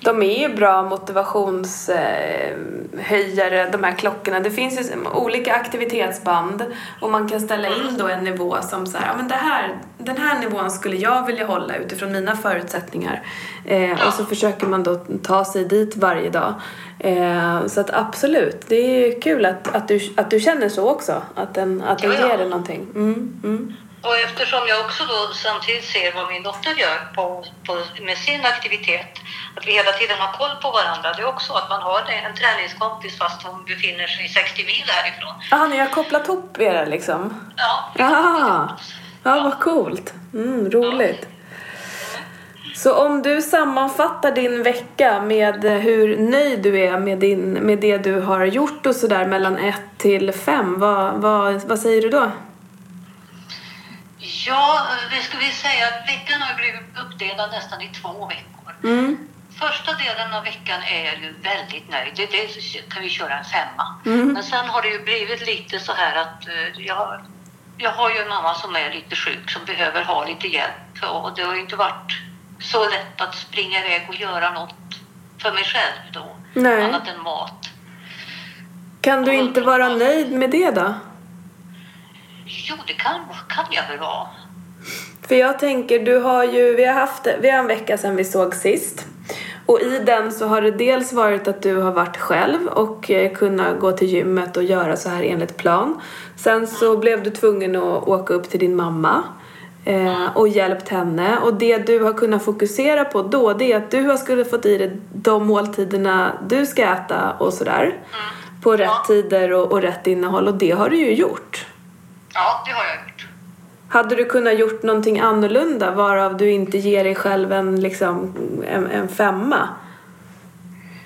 De 0.07 0.23
är 0.23 0.47
ju 0.47 0.55
bra 0.55 0.83
motivationshöjare, 0.83 3.69
de 3.71 3.83
här 3.83 3.91
klockorna. 3.91 4.39
Det 4.39 4.51
finns 4.51 4.79
ju 4.79 4.83
olika 5.13 5.53
aktivitetsband 5.53 6.65
och 7.01 7.11
man 7.11 7.29
kan 7.29 7.41
ställa 7.41 7.67
in 7.67 7.97
då 7.97 8.07
en 8.07 8.23
nivå 8.23 8.57
som 8.61 8.87
så 8.87 8.97
här, 8.97 9.07
ja 9.07 9.13
men 9.17 9.27
det 9.27 9.35
här, 9.35 9.77
den 9.97 10.17
här 10.17 10.39
nivån 10.39 10.71
skulle 10.71 10.95
jag 10.95 11.25
vilja 11.25 11.45
hålla 11.45 11.75
utifrån 11.75 12.11
mina 12.11 12.35
förutsättningar. 12.35 13.23
Eh, 13.65 14.07
och 14.07 14.13
så 14.13 14.25
försöker 14.25 14.67
man 14.67 14.83
då 14.83 14.95
ta 15.23 15.45
sig 15.45 15.65
dit 15.65 15.97
varje 15.97 16.29
dag. 16.29 16.53
Eh, 16.99 17.65
så 17.65 17.81
att 17.81 17.93
absolut, 17.93 18.65
det 18.67 18.75
är 18.75 19.21
kul 19.21 19.45
att, 19.45 19.75
att, 19.75 19.87
du, 19.87 19.99
att 20.17 20.29
du 20.29 20.39
känner 20.39 20.69
så 20.69 20.89
också. 20.89 21.21
Att, 21.35 21.53
den, 21.53 21.81
att 21.81 21.99
det 21.99 22.07
Ja, 22.07 22.13
ja. 22.13 22.27
ger 22.27 22.37
dig 22.37 22.49
någonting. 22.49 22.87
Mm, 22.95 23.39
mm. 23.43 23.73
Och 24.07 24.17
eftersom 24.17 24.63
jag 24.67 24.79
också 24.85 25.03
då 25.13 25.19
samtidigt 25.33 25.85
ser 25.93 26.13
vad 26.15 26.27
min 26.33 26.43
dotter 26.43 26.73
gör 26.83 26.99
på, 27.15 27.45
på, 27.65 27.73
med 28.07 28.17
sin 28.17 28.41
aktivitet, 28.53 29.11
att 29.55 29.67
vi 29.67 29.71
hela 29.71 29.91
tiden 29.91 30.17
har 30.19 30.31
koll 30.39 30.55
på 30.61 30.69
varandra, 30.71 31.13
det 31.13 31.21
är 31.21 31.27
också 31.35 31.53
att 31.53 31.69
man 31.69 31.81
har 31.81 31.99
en 32.27 32.35
träningskompis 32.35 33.17
fast 33.17 33.43
hon 33.43 33.65
befinner 33.65 34.07
sig 34.07 34.27
60 34.27 34.65
mil 34.65 34.87
härifrån. 34.87 35.33
Ja, 35.51 35.67
ni 35.67 35.77
har 35.77 35.87
kopplat 35.87 36.27
ihop 36.27 36.59
er 36.59 36.85
liksom? 36.85 37.19
Ja, 37.57 37.93
ja 39.23 39.39
vad 39.43 39.59
coolt. 39.59 40.13
Mm, 40.33 40.71
roligt. 40.71 41.27
Så 42.75 42.93
om 42.93 43.21
du 43.21 43.41
sammanfattar 43.41 44.31
din 44.31 44.63
vecka 44.63 45.21
med 45.21 45.63
hur 45.63 46.17
nöjd 46.17 46.61
du 46.61 46.79
är 46.79 46.99
med, 46.99 47.17
din, 47.17 47.51
med 47.53 47.79
det 47.79 47.97
du 47.97 48.19
har 48.19 48.45
gjort 48.45 48.85
och 48.85 48.95
sådär 48.95 49.25
mellan 49.25 49.57
1 49.57 49.75
till 49.97 50.31
5, 50.31 50.79
vad, 50.79 51.13
vad, 51.13 51.61
vad 51.61 51.79
säger 51.79 52.01
du 52.01 52.09
då? 52.09 52.31
Ja, 54.19 54.87
det 55.11 55.21
ska 55.21 55.37
vi 55.37 55.51
säga 55.51 55.87
att 55.87 56.09
veckan 56.09 56.41
har 56.41 56.55
blivit 56.55 56.81
uppdelad 57.05 57.51
nästan 57.51 57.81
i 57.81 57.89
två 58.01 58.25
veckor. 58.27 58.73
Mm, 58.83 59.27
Första 59.59 59.93
delen 59.93 60.33
av 60.33 60.43
veckan 60.43 60.81
är 60.83 61.05
jag 61.05 61.15
ju 61.23 61.33
väldigt 61.43 61.89
nöjd. 61.89 62.13
Det, 62.15 62.25
det 62.25 62.89
kan 62.89 63.03
vi 63.03 63.09
köra 63.09 63.37
en 63.37 63.45
femma. 63.45 63.85
Mm. 64.05 64.33
Men 64.33 64.43
sen 64.43 64.65
har 64.65 64.81
det 64.81 64.87
ju 64.87 65.03
blivit 65.03 65.47
lite 65.47 65.79
så 65.79 65.93
här 65.93 66.15
att 66.15 66.47
eh, 66.47 66.85
jag, 66.85 67.21
jag 67.77 67.91
har 67.91 68.09
ju 68.09 68.17
en 68.17 68.29
mamma 68.29 68.53
som 68.53 68.75
är 68.75 68.93
lite 68.93 69.15
sjuk 69.15 69.51
som 69.51 69.65
behöver 69.65 70.03
ha 70.03 70.25
lite 70.25 70.47
hjälp. 70.47 71.03
Och 71.23 71.31
det 71.35 71.43
har 71.43 71.55
ju 71.55 71.61
inte 71.61 71.75
varit 71.75 72.11
så 72.59 72.89
lätt 72.89 73.21
att 73.21 73.35
springa 73.35 73.79
iväg 73.79 74.05
och 74.09 74.15
göra 74.15 74.53
något 74.53 74.75
för 75.41 75.51
mig 75.51 75.63
själv 75.63 76.11
då. 76.13 76.35
Nej. 76.53 76.83
Annat 76.83 77.07
än 77.07 77.23
mat. 77.23 77.69
Kan 79.01 79.23
du 79.23 79.33
inte 79.33 79.61
vara 79.61 79.89
nöjd 79.89 80.31
med 80.31 80.49
det 80.49 80.71
då? 80.71 80.93
Jo, 82.47 82.75
det 82.87 82.93
kan, 82.93 83.19
kan 83.49 83.65
jag 83.71 83.87
väl 83.87 83.99
vara. 83.99 84.27
För 85.27 85.35
jag 85.35 85.59
tänker, 85.59 85.99
du 85.99 86.19
har 86.19 86.43
ju, 86.43 86.75
vi 86.75 86.85
har 86.85 86.93
haft, 86.93 87.27
vi 87.41 87.49
har 87.49 87.59
en 87.59 87.67
vecka 87.67 87.97
sedan 87.97 88.15
vi 88.15 88.23
såg 88.23 88.55
sist. 88.55 89.05
Och 89.65 89.81
i 89.81 89.99
den 89.99 90.31
så 90.31 90.47
har 90.47 90.61
det 90.61 90.71
dels 90.71 91.13
varit 91.13 91.47
att 91.47 91.61
du 91.61 91.75
har 91.75 91.91
varit 91.91 92.17
själv 92.17 92.67
och 92.67 93.11
eh, 93.11 93.31
kunnat 93.33 93.79
gå 93.79 93.91
till 93.91 94.07
gymmet 94.07 94.57
och 94.57 94.63
göra 94.63 94.95
så 94.97 95.09
här 95.09 95.23
enligt 95.23 95.57
plan. 95.57 96.01
Sen 96.35 96.67
så 96.67 96.97
blev 96.97 97.23
du 97.23 97.29
tvungen 97.29 97.75
att 97.75 98.07
åka 98.07 98.33
upp 98.33 98.49
till 98.49 98.59
din 98.59 98.75
mamma 98.75 99.23
eh, 99.85 100.37
och 100.37 100.47
hjälpt 100.47 100.89
henne. 100.89 101.37
Och 101.37 101.53
det 101.53 101.77
du 101.77 101.99
har 102.03 102.13
kunnat 102.13 102.45
fokusera 102.45 103.05
på 103.05 103.21
då, 103.21 103.53
det 103.53 103.71
är 103.71 103.77
att 103.77 103.91
du 103.91 104.01
har 104.01 104.17
skulle 104.17 104.45
fått 104.45 104.65
i 104.65 104.77
dig 104.77 104.97
de 105.13 105.47
måltiderna 105.47 106.31
du 106.49 106.65
ska 106.65 106.83
äta 106.83 107.31
och 107.39 107.53
sådär. 107.53 107.93
På 108.63 108.71
rätt 108.71 108.79
Ja. 108.81 109.03
tider 109.07 109.53
och, 109.53 109.71
och 109.71 109.81
rätt 109.81 110.07
innehåll 110.07 110.47
och 110.47 110.53
det 110.53 110.71
har 110.71 110.89
du 110.89 110.97
ju 110.97 111.13
gjort. 111.13 111.65
Ja, 112.37 112.63
det 112.65 112.71
har 112.71 112.85
jag 112.85 112.95
gjort. 112.95 113.27
Hade 113.89 114.15
du 114.15 114.25
kunnat 114.25 114.59
gjort 114.59 114.83
någonting 114.83 115.19
annorlunda 115.19 115.91
varav 115.91 116.37
du 116.37 116.51
inte 116.51 116.77
ger 116.77 117.03
dig 117.03 117.15
själv 117.15 117.51
en, 117.53 117.81
liksom, 117.81 118.35
en, 118.67 118.91
en 118.91 119.07
femma? 119.07 119.69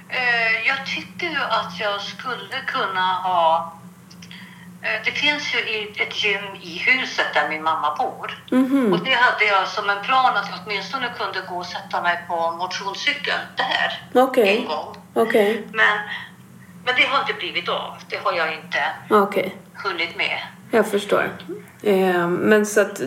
Eh, 0.09 0.67
jag 0.67 0.85
tycker 0.85 1.27
ju 1.29 1.37
att 1.37 1.79
jag 1.79 2.01
skulle 2.01 2.57
kunna 2.67 3.13
ha... 3.13 3.73
Eh, 4.81 5.01
det 5.05 5.11
finns 5.11 5.55
ju 5.55 5.59
ett 6.03 6.23
gym 6.23 6.55
i 6.61 6.77
huset 6.77 7.25
där 7.33 7.49
min 7.49 7.63
mamma 7.63 7.95
bor. 7.95 8.43
Mhm. 8.51 8.93
Och 8.93 9.03
det 9.03 9.13
hade 9.13 9.45
jag 9.45 9.67
som 9.67 9.89
en 9.89 10.01
plan 10.03 10.37
att 10.37 10.49
jag 10.49 10.59
åtminstone 10.65 11.09
kunde 11.17 11.41
gå 11.49 11.55
och 11.55 11.65
sätta 11.65 12.01
mig 12.01 12.19
på 12.27 12.51
motionscykeln 12.51 13.39
där 13.57 14.21
Okej. 14.21 14.57
en 14.57 14.67
gång. 14.67 14.95
Okej. 15.13 15.67
Men, 15.73 15.97
men 16.85 16.95
det 16.97 17.03
har 17.03 17.19
inte 17.19 17.33
blivit 17.33 17.69
av. 17.69 17.97
Det 18.09 18.17
har 18.23 18.33
jag 18.33 18.53
inte 18.53 18.83
Okej. 19.09 19.55
hunnit 19.73 20.17
med. 20.17 20.39
Jag 20.71 20.87
förstår. 20.87 21.29
Eh, 21.83 22.27
men 22.27 22.65
så 22.65 22.81
att, 22.81 23.01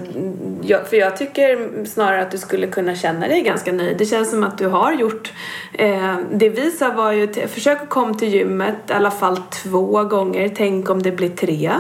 för 0.89 0.97
jag 0.97 1.17
tycker 1.17 1.85
snarare 1.85 2.23
att 2.23 2.31
du 2.31 2.39
skulle 2.39 2.67
kunna 2.67 2.95
känna 2.95 3.29
dig 3.29 3.43
ganska 3.43 3.73
nöjd. 3.73 3.99
Det 3.99 4.07
känns 4.07 4.31
som 4.31 4.45
att 4.45 4.59
du 4.59 4.67
har 4.67 4.93
gjort, 4.93 5.33
eh, 5.73 6.17
det 6.33 6.49
vi 6.49 6.71
sa 6.71 6.91
var 6.91 7.13
ju, 7.13 7.49
försök 7.49 7.83
att 7.83 7.89
komma 7.89 8.15
till 8.15 8.29
gymmet 8.29 8.77
i 8.89 8.93
alla 8.93 9.11
fall 9.11 9.37
två 9.37 10.05
gånger, 10.05 10.53
tänk 10.57 10.91
om 10.91 11.03
det 11.03 11.13
blir 11.13 11.29
tre. 11.29 11.73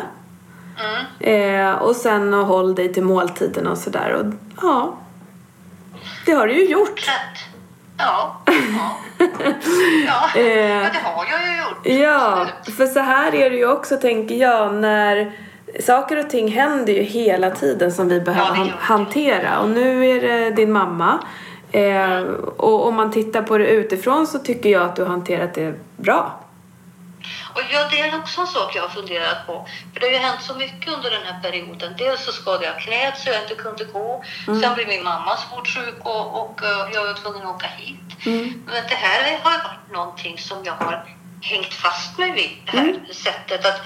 Mm. 0.80 1.70
Eh, 1.70 1.72
och 1.72 1.96
sen 1.96 2.34
och 2.34 2.46
håll 2.46 2.74
dig 2.74 2.92
till 2.92 3.02
måltiden 3.02 3.66
och 3.66 3.78
sådär. 3.78 4.12
Och 4.12 4.26
ja, 4.62 4.98
det 6.26 6.32
har 6.32 6.46
du 6.46 6.54
ju 6.54 6.64
gjort. 6.64 7.10
Ja. 7.98 8.42
Ja. 8.46 8.96
ja. 10.06 10.30
Det 10.34 11.00
har 11.04 11.26
jag 11.30 11.50
ju 11.50 11.58
gjort. 11.58 12.02
Ja, 12.02 12.46
för 12.76 12.86
så 12.86 13.00
här 13.00 13.34
är 13.34 13.50
det 13.50 13.56
ju 13.56 13.68
också 13.68 13.96
tänker 13.96 14.34
jag 14.34 14.74
när 14.74 15.32
saker 15.80 16.16
och 16.24 16.30
ting 16.30 16.48
händer 16.52 16.92
ju 16.92 17.02
hela 17.02 17.50
tiden 17.50 17.92
som 17.92 18.08
vi 18.08 18.20
behöver 18.20 18.54
han- 18.54 18.72
hantera 18.80 19.58
och 19.60 19.68
nu 19.70 20.06
är 20.10 20.20
det 20.20 20.50
din 20.50 20.72
mamma 20.72 21.18
eh, 21.72 22.18
och 22.56 22.86
om 22.88 22.94
man 22.94 23.12
tittar 23.12 23.42
på 23.42 23.58
det 23.58 23.66
utifrån 23.66 24.26
så 24.26 24.38
tycker 24.38 24.68
jag 24.70 24.82
att 24.82 24.96
du 24.96 25.02
har 25.02 25.08
hanterat 25.08 25.54
det 25.54 25.74
bra. 25.96 26.40
Och 27.54 27.60
ja, 27.72 27.88
det 27.90 28.00
är 28.00 28.18
också 28.18 28.40
en 28.40 28.46
sak 28.46 28.76
jag 28.76 28.82
har 28.82 28.88
funderat 28.88 29.46
på. 29.46 29.66
För 29.92 30.00
det 30.00 30.06
har 30.06 30.12
ju 30.12 30.18
hänt 30.18 30.42
så 30.42 30.54
mycket 30.54 30.92
under 30.94 31.10
den 31.10 31.22
här 31.22 31.40
perioden. 31.42 31.94
Dels 31.98 32.24
så 32.24 32.32
skadade 32.32 32.64
jag 32.64 32.78
knät 32.80 33.18
så 33.18 33.30
jag 33.30 33.42
inte 33.42 33.54
kunde 33.54 33.84
gå. 33.84 34.24
Sen 34.46 34.74
blev 34.74 34.88
min 34.88 35.04
mamma 35.04 35.36
svårt 35.36 35.68
sjuk 35.68 35.94
och, 36.02 36.40
och 36.40 36.62
eh, 36.62 36.88
jag 36.94 37.04
var 37.06 37.14
tvungen 37.14 37.46
att 37.46 37.54
åka 37.54 37.66
hit. 37.76 38.00
Men 38.66 38.74
det 38.88 38.94
här 38.94 39.38
har 39.38 39.50
varit 39.50 39.92
någonting 39.92 40.38
som 40.38 40.58
jag 40.64 40.72
har 40.72 41.04
hängt 41.40 41.74
fast 41.74 42.18
mig 42.18 42.32
vid. 42.32 42.50
Det 42.72 42.78
här 42.78 43.00
sättet 43.12 43.66
att, 43.66 43.80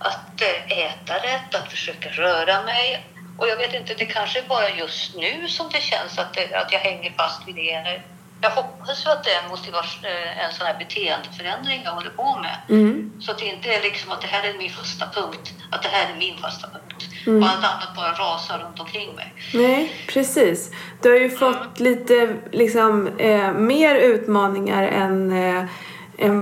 att 0.00 0.42
eh, 0.42 0.78
äta 0.78 1.14
rätt, 1.14 1.54
att 1.54 1.70
försöka 1.70 2.08
röra 2.08 2.62
mig. 2.62 3.06
Och 3.38 3.48
jag 3.48 3.56
vet 3.56 3.74
inte, 3.74 3.94
det 3.94 4.06
kanske 4.06 4.38
är 4.38 4.48
bara 4.48 4.70
just 4.70 5.16
nu 5.16 5.48
som 5.48 5.68
det 5.72 5.80
känns 5.80 6.18
att, 6.18 6.34
det, 6.34 6.54
att 6.54 6.72
jag 6.72 6.78
hänger 6.78 7.12
fast 7.18 7.48
vid 7.48 7.54
det. 7.54 8.00
Jag 8.42 8.50
hoppas 8.50 9.06
ju 9.06 9.10
att 9.10 9.24
det 9.24 9.30
är 9.30 9.38
en, 9.38 9.50
eh, 9.50 10.44
en 10.44 10.52
sån 10.52 10.66
här 10.66 10.78
beteendeförändring 10.78 11.80
jag 11.84 11.92
håller 11.92 12.10
på 12.10 12.38
med. 12.38 12.56
Mm. 12.68 13.12
Så 13.20 13.30
att 13.30 13.38
det 13.38 13.44
inte 13.44 13.68
är 13.68 13.82
liksom 13.82 14.10
att 14.10 14.20
det 14.20 14.26
här 14.26 14.48
är 14.48 14.58
min 14.58 14.70
fasta 14.70 15.06
punkt, 15.14 15.54
att 15.70 15.82
det 15.82 15.88
här 15.88 16.12
är 16.12 16.18
min 16.18 16.36
fasta 16.38 16.68
punkt. 16.68 17.08
Mm. 17.26 17.42
Och 17.42 17.48
allt 17.48 17.64
annat 17.64 17.96
bara 17.96 18.12
rasar 18.12 18.58
runt 18.58 18.80
omkring 18.80 19.14
mig. 19.14 19.34
Nej, 19.54 19.92
precis. 20.06 20.70
Du 21.02 21.10
har 21.10 21.16
ju 21.16 21.30
fått 21.30 21.80
lite 21.80 22.36
liksom 22.52 23.18
eh, 23.18 23.52
mer 23.52 23.94
utmaningar 23.94 24.82
än, 24.82 25.32
eh, 25.32 25.58
än 25.58 25.68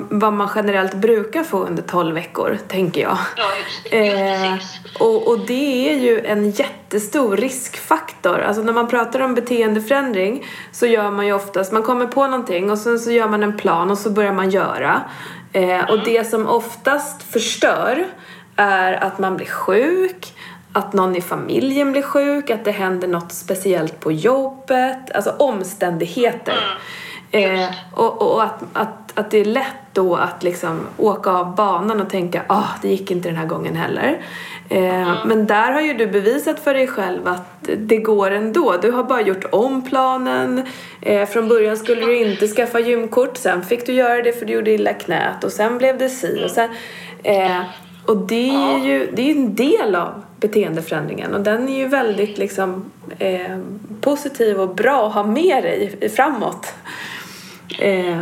vad 0.08 0.32
man 0.32 0.48
generellt 0.54 0.94
brukar 0.94 1.44
få 1.44 1.64
under 1.64 1.82
12 1.82 2.14
veckor, 2.14 2.58
tänker 2.68 3.00
jag. 3.00 3.18
Ja, 3.36 3.44
just, 3.58 3.92
just 3.92 4.78
Eh, 4.98 5.02
och, 5.02 5.28
och 5.28 5.38
det 5.46 5.90
är 5.90 5.98
ju 5.98 6.26
en 6.26 6.50
jättestor 6.50 7.36
riskfaktor. 7.36 8.40
Alltså 8.40 8.62
när 8.62 8.72
man 8.72 8.88
pratar 8.88 9.20
om 9.20 9.34
beteendeförändring 9.34 10.46
så 10.72 10.86
gör 10.86 11.10
man 11.10 11.26
ju 11.26 11.32
oftast, 11.32 11.72
man 11.72 11.82
kommer 11.82 12.06
på 12.06 12.26
någonting 12.26 12.70
och 12.70 12.78
sen 12.78 12.98
så 12.98 13.10
gör 13.10 13.28
man 13.28 13.42
en 13.42 13.56
plan 13.56 13.90
och 13.90 13.98
så 13.98 14.10
börjar 14.10 14.32
man 14.32 14.50
göra. 14.50 15.02
Eh, 15.52 15.90
och 15.90 16.04
det 16.04 16.30
som 16.30 16.46
oftast 16.46 17.22
förstör 17.22 18.06
är 18.56 18.92
att 18.92 19.18
man 19.18 19.36
blir 19.36 19.46
sjuk, 19.46 20.34
att 20.72 20.92
någon 20.92 21.16
i 21.16 21.20
familjen 21.20 21.92
blir 21.92 22.02
sjuk, 22.02 22.50
att 22.50 22.64
det 22.64 22.70
händer 22.70 23.08
något 23.08 23.32
speciellt 23.32 24.00
på 24.00 24.12
jobbet, 24.12 25.10
alltså 25.14 25.30
omständigheter. 25.30 26.78
Eh, 27.30 27.66
och 27.94 28.22
och 28.22 28.42
att, 28.42 28.62
att, 28.72 29.18
att 29.18 29.30
det 29.30 29.38
är 29.38 29.44
lätt 29.44 29.74
då 29.92 30.16
att 30.16 30.42
liksom 30.42 30.80
åka 30.96 31.30
av 31.30 31.54
banan 31.54 32.00
och 32.00 32.10
tänka 32.10 32.42
ah, 32.46 32.68
det 32.82 32.88
gick 32.88 33.10
inte 33.10 33.28
den 33.28 33.36
här 33.36 33.46
gången 33.46 33.76
heller. 33.76 34.18
Eh, 34.68 35.26
Men 35.26 35.46
där 35.46 35.72
har 35.72 35.80
ju 35.80 35.94
du 35.94 36.06
bevisat 36.06 36.60
för 36.60 36.74
dig 36.74 36.86
själv 36.86 37.28
att 37.28 37.68
det 37.76 37.96
går 37.96 38.30
ändå. 38.30 38.76
Du 38.82 38.90
har 38.90 39.04
bara 39.04 39.20
gjort 39.20 39.44
om 39.52 39.82
planen. 39.82 40.66
Eh, 41.00 41.28
från 41.28 41.48
början 41.48 41.76
skulle 41.76 42.06
du 42.06 42.16
inte 42.16 42.48
skaffa 42.48 42.80
gymkort, 42.80 43.36
sen 43.36 43.62
fick 43.62 43.86
du 43.86 43.92
göra 43.92 44.22
det 44.22 44.32
för 44.32 44.46
du 44.46 44.52
gjorde 44.52 44.70
illa 44.70 44.92
knät 44.92 45.44
och 45.44 45.52
sen 45.52 45.78
blev 45.78 45.98
det 45.98 46.08
si 46.08 46.44
och 46.44 46.50
sen... 46.50 46.70
Eh, 47.22 47.60
och 48.06 48.16
det 48.16 48.48
är 48.48 48.78
ju 48.78 49.10
det 49.12 49.30
är 49.30 49.34
en 49.34 49.54
del 49.54 49.94
av 49.94 50.22
beteendeförändringen 50.40 51.34
och 51.34 51.40
den 51.40 51.68
är 51.68 51.78
ju 51.78 51.88
väldigt 51.88 52.38
liksom 52.38 52.90
eh, 53.18 53.58
positiv 54.00 54.60
och 54.60 54.74
bra 54.74 55.06
att 55.06 55.14
ha 55.14 55.22
med 55.22 55.62
dig 55.64 56.10
framåt. 56.16 56.74
Eh, 57.78 58.16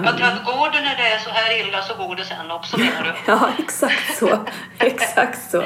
går 0.45 0.71
det 0.71 0.81
när 0.81 0.97
det 0.97 1.09
är 1.09 1.19
så 1.19 1.31
här 1.31 1.61
illa 1.61 1.83
så 1.83 1.95
går 1.95 2.17
det 2.17 2.25
sen 2.25 2.51
också 2.51 2.79
menar 2.79 3.03
du? 3.03 3.13
ja, 3.33 3.51
exakt 3.59 4.17
så. 4.19 4.47
exakt 4.79 5.51
så. 5.51 5.63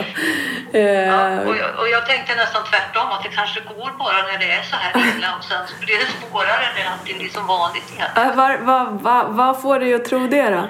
Eh, 0.72 0.80
Ja, 0.82 1.40
och, 1.40 1.56
jag, 1.56 1.78
och 1.78 1.88
jag 1.88 2.06
tänkte 2.06 2.34
nästan 2.34 2.64
tvärtom, 2.64 3.08
att 3.10 3.22
det 3.22 3.28
kanske 3.28 3.60
går 3.60 3.90
bara 3.98 4.22
när 4.22 4.38
det 4.38 4.52
är 4.52 4.62
så 4.62 4.76
här 4.76 4.92
illa 5.16 5.36
och 5.38 5.44
sen 5.44 5.66
så 5.68 5.74
blir 5.84 5.98
det 5.98 6.06
svårare 6.06 6.66
när 6.76 6.90
allting 6.92 7.18
blir 7.18 7.28
som 7.28 7.46
vanligt 7.46 7.90
igen. 7.94 8.08
äh, 8.16 8.34
var, 8.34 8.56
var, 8.58 8.84
var, 8.90 9.24
vad 9.24 9.62
får 9.62 9.78
dig 9.78 9.94
att 9.94 10.04
tro 10.04 10.26
det 10.26 10.50
då? 10.50 10.68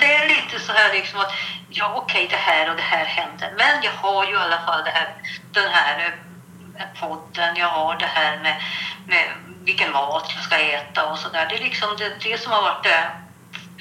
Det 0.00 0.14
är 0.14 0.28
lite 0.28 0.60
så 0.66 0.72
här 0.72 0.92
liksom 0.94 1.20
att 1.20 1.32
ja 1.70 1.92
okej 1.96 2.26
det 2.30 2.36
här 2.36 2.70
och 2.70 2.76
det 2.76 2.82
här 2.82 3.04
händer 3.04 3.50
men 3.58 3.82
jag 3.82 3.92
har 3.92 4.24
ju 4.24 4.32
i 4.32 4.36
alla 4.36 4.60
fall 4.66 4.84
det 4.84 4.90
här, 4.90 5.08
den 5.52 5.68
här 5.72 6.14
eh, 6.78 7.00
podden, 7.00 7.56
jag 7.56 7.66
har 7.68 7.96
det 7.96 8.06
här 8.06 8.38
med, 8.42 8.56
med 9.06 9.24
vilken 9.64 9.92
mat 9.92 10.24
jag 10.34 10.44
ska 10.44 10.56
äta 10.56 11.10
och 11.10 11.18
sådär. 11.18 11.46
Det 11.50 11.56
är 11.56 11.62
liksom 11.64 11.88
det, 11.98 12.30
det 12.30 12.40
som 12.40 12.52
har 12.52 12.62
varit 12.62 12.86
eh, 12.86 13.04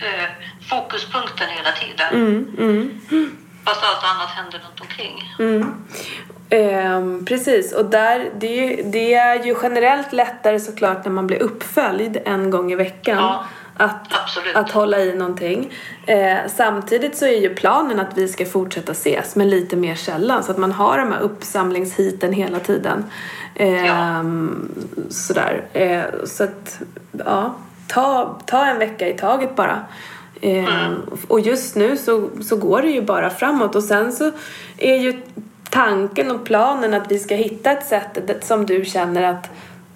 eh, 0.07 0.29
fokuspunkten 0.69 1.49
hela 1.49 1.71
tiden. 1.71 2.13
Mm, 2.13 2.99
mm, 3.11 3.37
Fast 3.65 3.83
allt 3.83 4.03
annat 4.03 4.29
händer 4.29 4.59
runt 4.59 4.81
omkring. 4.81 5.33
mm. 5.39 5.83
Ehm, 6.49 7.25
precis, 7.25 7.73
och 7.73 7.85
där, 7.85 8.29
det, 8.39 8.47
är 8.47 8.67
ju- 8.77 8.83
det 8.83 9.13
är 9.13 9.43
ju 9.45 9.55
generellt 9.63 10.13
lättare 10.13 10.59
såklart 10.59 11.05
när 11.05 11.11
man 11.11 11.27
blir 11.27 11.41
uppföljd 11.41 12.17
en 12.25 12.49
gång 12.49 12.71
i 12.71 12.75
veckan. 12.75 13.17
Ja, 13.17 13.45
att, 13.77 14.07
absolut. 14.23 14.55
att 14.55 14.71
hålla 14.71 14.99
i 14.99 15.13
någonting. 15.13 15.73
Eh, 16.05 16.37
samtidigt 16.55 17.17
så 17.17 17.25
är 17.25 17.41
ju 17.41 17.55
planen 17.55 17.99
att 17.99 18.17
vi 18.17 18.27
ska 18.27 18.45
fortsätta 18.45 18.91
ses 18.91 19.35
men 19.35 19.49
lite 19.49 19.75
mer 19.75 19.95
sällan 19.95 20.43
så 20.43 20.51
att 20.51 20.57
man 20.57 20.71
har 20.71 20.97
de 20.97 21.11
här 21.11 21.19
uppsamlingshiten 21.19 22.33
hela 22.33 22.59
tiden. 22.59 23.05
Ehm, 23.55 24.69
Sådär. 25.09 25.63
Eh, 25.73 26.03
så 26.25 26.43
att, 26.43 26.79
ja, 27.25 27.55
ta, 27.87 28.39
ta 28.45 28.65
en 28.65 28.79
vecka 28.79 29.07
i 29.07 29.13
taget 29.13 29.55
bara. 29.55 29.79
Eh, 30.41 30.91
Och 31.27 31.39
just 31.39 31.75
nu 31.75 31.97
så, 31.97 32.29
så 32.41 32.55
går 32.55 32.81
det 32.81 32.89
ju 32.89 33.01
bara 33.01 33.29
framåt 33.29 33.75
och 33.75 33.83
sen 33.83 34.11
så 34.11 34.31
är 34.77 34.95
ju 34.95 35.21
tanken 35.69 36.31
och 36.31 36.43
planen 36.45 36.93
att 36.93 37.11
vi 37.11 37.19
ska 37.19 37.35
hitta 37.35 37.71
ett 37.71 37.85
sätt 37.85 38.43
som 38.45 38.65
du 38.65 38.85
känner 38.85 39.23
att 39.23 39.49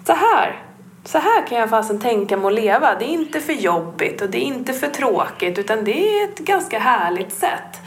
så 0.06 0.12
här, 0.12 0.62
så 1.08 1.18
här 1.18 1.46
kan 1.46 1.58
jag 1.58 1.70
fasen 1.70 2.00
tänka 2.00 2.36
mig 2.36 2.46
att 2.46 2.54
leva. 2.54 2.94
Det 2.98 3.04
är 3.04 3.08
inte 3.08 3.40
för 3.40 3.52
jobbigt 3.52 4.22
och 4.22 4.30
det 4.30 4.38
är 4.38 4.42
inte 4.46 4.72
för 4.72 4.88
tråkigt 4.88 5.58
utan 5.58 5.84
det 5.84 6.20
är 6.20 6.24
ett 6.24 6.38
ganska 6.38 6.78
härligt 6.78 7.32
sätt. 7.32 7.80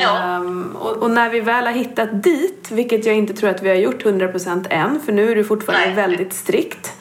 Ja. 0.00 0.18
Ehm, 0.18 0.76
och, 0.80 0.96
och 0.96 1.10
när 1.10 1.30
vi 1.30 1.40
väl 1.40 1.64
har 1.66 1.72
hittat 1.72 2.22
dit, 2.22 2.68
vilket 2.70 3.06
jag 3.06 3.14
inte 3.16 3.34
tror 3.34 3.50
att 3.50 3.62
vi 3.62 3.68
har 3.68 3.76
gjort 3.76 4.04
100% 4.04 4.66
än, 4.70 5.00
för 5.00 5.12
nu 5.12 5.30
är 5.30 5.34
du 5.36 5.44
fortfarande 5.44 5.86
Nej. 5.86 5.94
väldigt 5.94 6.32
strikt. 6.32 6.92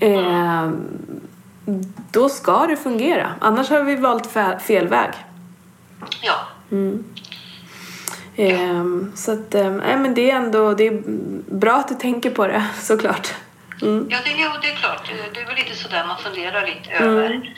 ehm, 0.00 0.76
då 2.10 2.28
ska 2.28 2.66
det 2.66 2.76
fungera. 2.76 3.32
Annars 3.40 3.70
har 3.70 3.82
vi 3.82 3.96
valt 3.96 4.26
fe- 4.34 4.58
fel 4.58 4.88
väg. 4.88 5.10
Ja. 6.22 6.34
Ehm, 8.36 9.12
så 9.14 9.32
att, 9.32 9.52
nej 9.52 9.96
men 9.98 10.14
det 10.14 10.30
är 10.30 10.36
ändå 10.36 10.74
det 10.74 10.86
är 10.86 11.02
bra 11.54 11.72
att 11.72 11.88
du 11.88 11.94
tänker 11.94 12.30
på 12.30 12.46
det 12.46 12.64
såklart. 12.80 13.34
Mm. 13.82 14.06
Ja, 14.10 14.18
det, 14.24 14.30
jo, 14.36 14.50
det 14.62 14.68
är 14.70 14.76
klart. 14.76 15.10
Det, 15.34 15.40
är 15.40 15.46
väl 15.46 15.56
lite 15.56 15.74
sådär 15.76 16.04
man 16.06 16.18
funderar 16.18 16.66
lite 16.66 16.90
Mm. 16.90 17.08
över. 17.18 17.54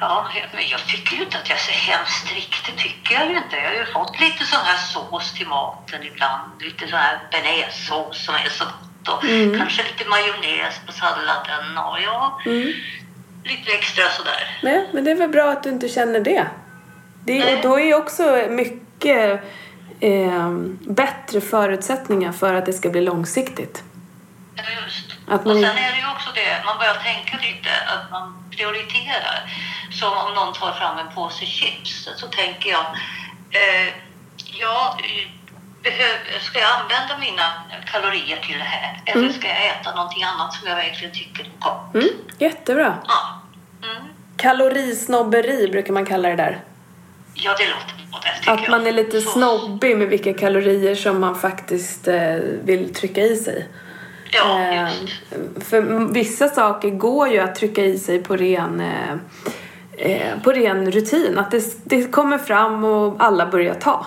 Ja, 0.00 0.26
men 0.54 0.68
jag 0.68 0.80
tycker 0.86 1.16
ju 1.16 1.22
inte 1.22 1.38
att 1.38 1.48
jag 1.48 1.58
är 1.58 1.62
så 1.62 1.72
hemskt 1.72 2.26
strikt. 2.26 2.66
Det 2.66 2.82
tycker 2.82 3.14
jag 3.14 3.30
ju 3.30 3.36
inte. 3.36 3.56
Jag 3.56 3.70
har 3.70 3.76
ju 3.76 3.84
fått 3.92 4.20
lite 4.20 4.44
sån 4.44 4.64
här 4.64 4.76
sås 4.76 5.32
till 5.34 5.46
maten 5.48 6.02
ibland. 6.02 6.50
Lite 6.60 6.88
sån 6.88 6.98
här 6.98 7.18
bearnaisesås 7.30 8.24
som 8.24 8.34
är 8.34 8.48
så 8.48 8.64
gott. 8.64 9.08
Och 9.18 9.24
Mm. 9.24 9.58
kanske 9.58 9.82
lite 9.82 10.08
majonnäs 10.08 10.74
på 10.86 10.92
salladen. 10.92 11.78
Och 11.78 11.98
ja, 12.04 12.40
Mm. 12.46 12.72
lite 13.44 13.72
extra 13.72 14.04
sådär. 14.08 14.58
Nej, 14.62 14.88
men 14.92 15.04
det 15.04 15.10
är 15.10 15.14
väl 15.14 15.28
bra 15.28 15.50
att 15.52 15.62
du 15.62 15.68
inte 15.70 15.88
känner 15.88 16.20
det. 16.20 16.46
det 17.24 17.54
och 17.56 17.62
då 17.62 17.80
är 17.80 17.94
också 17.94 18.46
mycket 18.48 19.40
ehm, 20.00 20.78
bättre 20.82 21.40
förutsättningar 21.40 22.32
för 22.32 22.54
att 22.54 22.66
det 22.66 22.72
ska 22.72 22.88
bli 22.88 23.00
långsiktigt. 23.00 23.82
Just. 24.84 25.12
Att 25.28 25.44
man 25.44 25.56
och 25.56 25.62
sen 25.62 25.78
är 25.78 25.92
det 25.92 25.98
ju 25.98 26.08
också 26.14 26.30
det, 26.34 26.62
man 26.66 26.78
börjar 26.78 26.94
tänka 26.94 27.36
lite 27.36 27.70
att 27.94 28.10
man 28.10 28.44
prioriterar. 28.50 29.38
Så 29.92 30.06
om 30.14 30.34
någon 30.34 30.52
tar 30.54 30.72
fram 30.72 30.98
en 30.98 31.14
påse 31.14 31.46
chips 31.46 32.08
så 32.16 32.26
tänker 32.26 32.70
jag, 32.70 32.84
eh, 33.60 33.88
ja, 34.60 34.98
eh, 35.04 35.28
behöv, 35.82 36.16
ska 36.42 36.58
jag 36.60 36.70
använda 36.80 37.18
mina 37.18 37.52
kalorier 37.92 38.36
till 38.36 38.58
det 38.58 38.64
här? 38.64 39.00
Eller 39.06 39.22
Mm. 39.22 39.32
ska 39.32 39.48
jag 39.48 39.66
äta 39.66 39.94
någonting 39.94 40.22
annat 40.24 40.54
som 40.54 40.68
jag 40.68 40.76
verkligen 40.76 41.14
tycker 41.14 41.44
är 41.44 41.50
gott? 41.58 41.94
Mm, 41.94 42.08
jättebra. 42.38 42.98
Ja. 43.08 43.40
Mm. 43.90 44.02
Kalorisnobberi 44.36 45.68
brukar 45.68 45.92
man 45.92 46.06
kalla 46.06 46.28
det 46.28 46.36
där. 46.36 46.60
ja, 47.34 47.54
det 47.58 47.64
låter 47.68 48.06
bra 48.10 48.20
det 48.44 48.50
Att 48.52 48.60
jag. 48.62 48.70
man 48.70 48.86
är 48.86 48.92
lite 48.92 49.20
Så- 49.20 49.30
snobbig 49.30 49.96
med 49.98 50.08
vilka 50.08 50.34
kalorier 50.34 50.94
som 50.94 51.20
man 51.20 51.34
faktiskt 51.40 52.08
eh, 52.08 52.34
vill 52.64 52.94
trycka 52.94 53.20
i 53.20 53.36
sig. 53.36 53.68
Ja, 54.36 54.58
Eh, 54.72 54.88
för 55.64 56.12
vissa 56.12 56.48
saker 56.48 56.90
går 56.90 57.28
ju 57.28 57.38
att 57.38 57.54
trycka 57.54 57.84
i 57.84 57.98
sig 57.98 58.22
på 58.22 58.36
ren, 58.36 58.80
eh, 58.80 59.12
eh, 60.10 60.38
på 60.44 60.52
ren 60.52 60.90
rutin. 60.90 61.38
Att 61.38 61.50
det, 61.50 61.84
det 61.84 62.12
kommer 62.12 62.38
fram 62.38 62.84
och 62.84 63.16
alla 63.18 63.46
börjar 63.46 63.74
ta. 63.74 64.06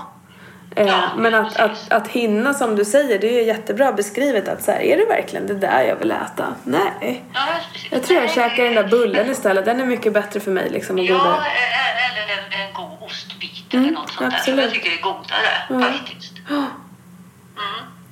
Eh, 0.76 0.88
Ja, 0.88 1.02
men 1.18 1.36
att, 1.36 1.56
att, 1.58 1.92
att 1.92 2.08
hinna 2.08 2.54
som 2.54 2.76
du 2.76 2.86
säger, 2.86 3.20
det 3.20 3.40
är 3.40 3.44
jättebra 3.46 3.92
beskrivet 3.92 4.48
att 4.48 4.64
så 4.64 4.72
här, 4.72 4.80
är 4.80 4.98
det 4.98 5.06
verkligen 5.06 5.48
det 5.48 5.54
där 5.54 5.82
jag 5.84 5.96
vill 5.96 6.12
äta? 6.12 6.46
Nej. 6.64 7.24
Ja. 7.34 7.40
Jag 7.92 8.04
tror 8.04 8.16
jag 8.20 8.26
Nej, 8.26 8.36
käkar 8.36 8.64
den 8.64 8.76
där 8.76 8.88
bullen 8.88 9.30
istället, 9.32 9.66
den 9.66 9.80
är 9.80 9.86
mycket 9.86 10.14
bättre 10.14 10.40
för 10.40 10.52
mig 10.52 10.70
liksom 10.70 10.96
och 11.00 11.04
Ja, 11.06 11.14
godare. 11.18 11.36
eh, 11.36 12.12
eller 12.12 12.22
en, 12.34 12.68
en 12.68 12.74
god 12.74 12.98
ostbit 13.08 13.74
Mm, 13.74 13.86
eller 13.86 13.96
något 13.98 14.10
sånt 14.10 14.20
där 14.20 14.28
som 14.30 14.36
absolut. 14.38 14.64
jag 14.66 14.74
tycker 14.74 14.92
är 14.98 15.02
godare 15.02 15.52
Mm. 15.70 15.94
faktiskt. 15.94 16.34
Mm. 16.50 16.66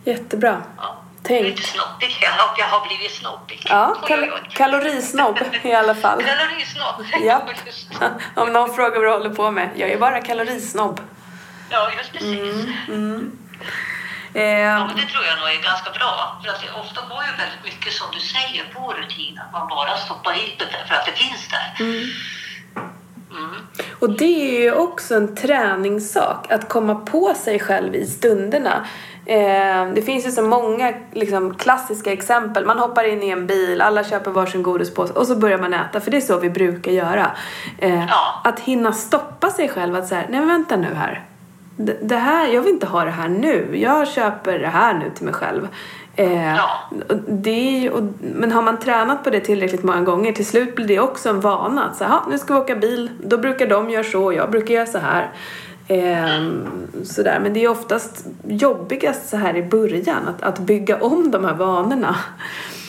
Jättebra. 0.04 0.62
Ja. 0.78 0.96
Tänk. 1.28 1.46
Lite. 1.46 1.62
Jag 2.22 2.30
har, 2.32 2.56
jag 2.58 2.66
har 2.66 2.88
blivit 2.88 3.12
snobbig. 3.12 3.66
Ja, 3.70 3.96
kal 4.08 4.30
kalorisnobb 4.50 5.40
i 5.64 5.74
alla 5.74 5.96
fall. 5.96 6.24
Kalorisnobb. 6.24 7.06
Ja. 7.22 7.42
Om 8.36 8.54
någon 8.54 8.74
frågar 8.76 8.96
vad 8.96 9.04
du 9.04 9.12
håller 9.12 9.30
på 9.30 9.52
med. 9.52 9.70
Jag 9.76 9.90
är 9.90 9.98
bara 9.98 10.22
kalorisnobb. 10.22 11.02
ja, 11.70 11.92
just 11.98 12.12
precis. 12.12 12.66
Ja, 12.88 12.94
Eh, 14.34 14.88
men 14.88 14.96
det 14.96 15.08
tror 15.12 15.24
jag 15.26 15.40
nog 15.40 15.50
är 15.50 15.64
ganska 15.64 15.90
bra. 15.92 16.42
För 16.44 16.50
att 16.52 16.62
det 16.62 16.80
ofta 16.82 17.02
går 17.10 17.24
ju 17.24 17.32
väldigt 17.44 17.64
mycket 17.64 17.94
som 17.94 18.08
du 18.14 18.20
säger 18.20 18.74
på 18.74 18.94
rutin. 18.94 19.40
Att 19.46 19.52
man 19.52 19.68
bara 19.68 19.98
stoppar 19.98 20.34
i 20.34 20.56
det 20.60 20.88
för 20.88 20.96
att 20.96 21.06
det 21.06 21.12
finns 21.12 21.48
där. 21.50 21.86
Mm. 21.86 22.08
och 24.00 24.10
det 24.10 24.58
är 24.58 24.62
ju 24.62 24.72
också 24.72 25.16
en 25.16 25.36
träningssak. 25.36 26.52
Att 26.52 26.70
komma 26.70 26.96
på 26.96 27.34
sig 27.34 27.60
själv 27.60 27.96
i 27.96 28.06
stunderna. 28.06 28.86
Eh, 29.30 29.88
det 29.96 30.02
finns 30.02 30.28
ju 30.28 30.32
så 30.32 30.42
många 30.42 30.94
liksom, 31.12 31.54
klassiska 31.56 32.12
exempel. 32.14 32.66
Man 32.66 32.80
hoppar 32.80 33.04
in 33.04 33.24
i 33.24 33.30
en 33.30 33.48
bil, 33.48 33.82
alla 33.82 34.04
köper 34.04 34.32
varsin 34.32 34.64
godispåse 34.64 35.14
och 35.14 35.28
så 35.28 35.36
börjar 35.36 35.58
man 35.58 35.74
äta. 35.74 36.00
För 36.00 36.12
det 36.12 36.18
är 36.18 36.22
så 36.22 36.40
vi 36.40 36.50
brukar 36.50 36.92
göra. 36.92 37.32
Eh, 37.78 38.00
Ja. 38.10 38.42
Att 38.44 38.60
hinna 38.60 38.94
stoppa 38.94 39.50
sig 39.50 39.70
själv. 39.70 39.96
Att 39.96 40.08
säga, 40.08 40.22
nej 40.30 40.40
men 40.40 40.48
vänta 40.50 40.76
nu 40.76 40.94
här. 40.96 41.24
Det, 41.78 41.98
det 42.02 42.16
här, 42.16 42.48
jag 42.48 42.62
vill 42.62 42.74
inte 42.74 42.86
ha 42.88 43.04
det 43.04 43.12
här 43.12 43.28
nu. 43.30 43.70
Jag 43.74 44.08
köper 44.08 44.60
det 44.60 44.68
här 44.68 44.94
nu 44.94 45.10
till 45.16 45.26
mig 45.26 45.34
själv. 45.34 45.68
Eh, 46.16 46.56
Ja. 46.56 46.70
och 47.10 47.16
det 47.28 47.90
och, 47.90 48.04
men 48.36 48.52
har 48.52 48.62
man 48.62 48.80
tränat 48.80 49.24
på 49.24 49.30
det 49.30 49.40
tillräckligt 49.40 49.84
många 49.84 50.02
gånger 50.02 50.32
till 50.34 50.46
slut 50.46 50.76
blir 50.76 50.88
det 50.88 51.00
också 51.00 51.30
en 51.30 51.40
vana. 51.42 51.84
Att 51.86 51.96
så, 51.98 52.04
här, 52.04 52.12
"Ha, 52.12 52.24
nu 52.30 52.38
ska 52.38 52.54
vi 52.54 52.60
åka 52.60 52.76
bil. 52.76 53.12
Då 53.24 53.38
brukar 53.38 53.68
de 53.68 53.90
göra 53.90 54.04
så, 54.04 54.34
jag 54.34 54.52
brukar 54.52 54.74
göra 54.76 54.86
så 54.86 54.98
här. 54.98 55.30
Ehm, 55.88 56.88
sådär. 57.06 57.40
Men 57.40 57.54
det 57.54 57.64
är 57.64 57.70
oftast 57.70 58.26
jobbigast 58.44 59.30
så 59.30 59.38
här 59.38 59.56
i 59.56 59.64
början. 59.64 60.28
Att, 60.28 60.42
att 60.42 60.60
bygga 60.60 61.02
om 61.02 61.32
de 61.32 61.46
här 61.46 61.54
vanorna. 61.54 62.16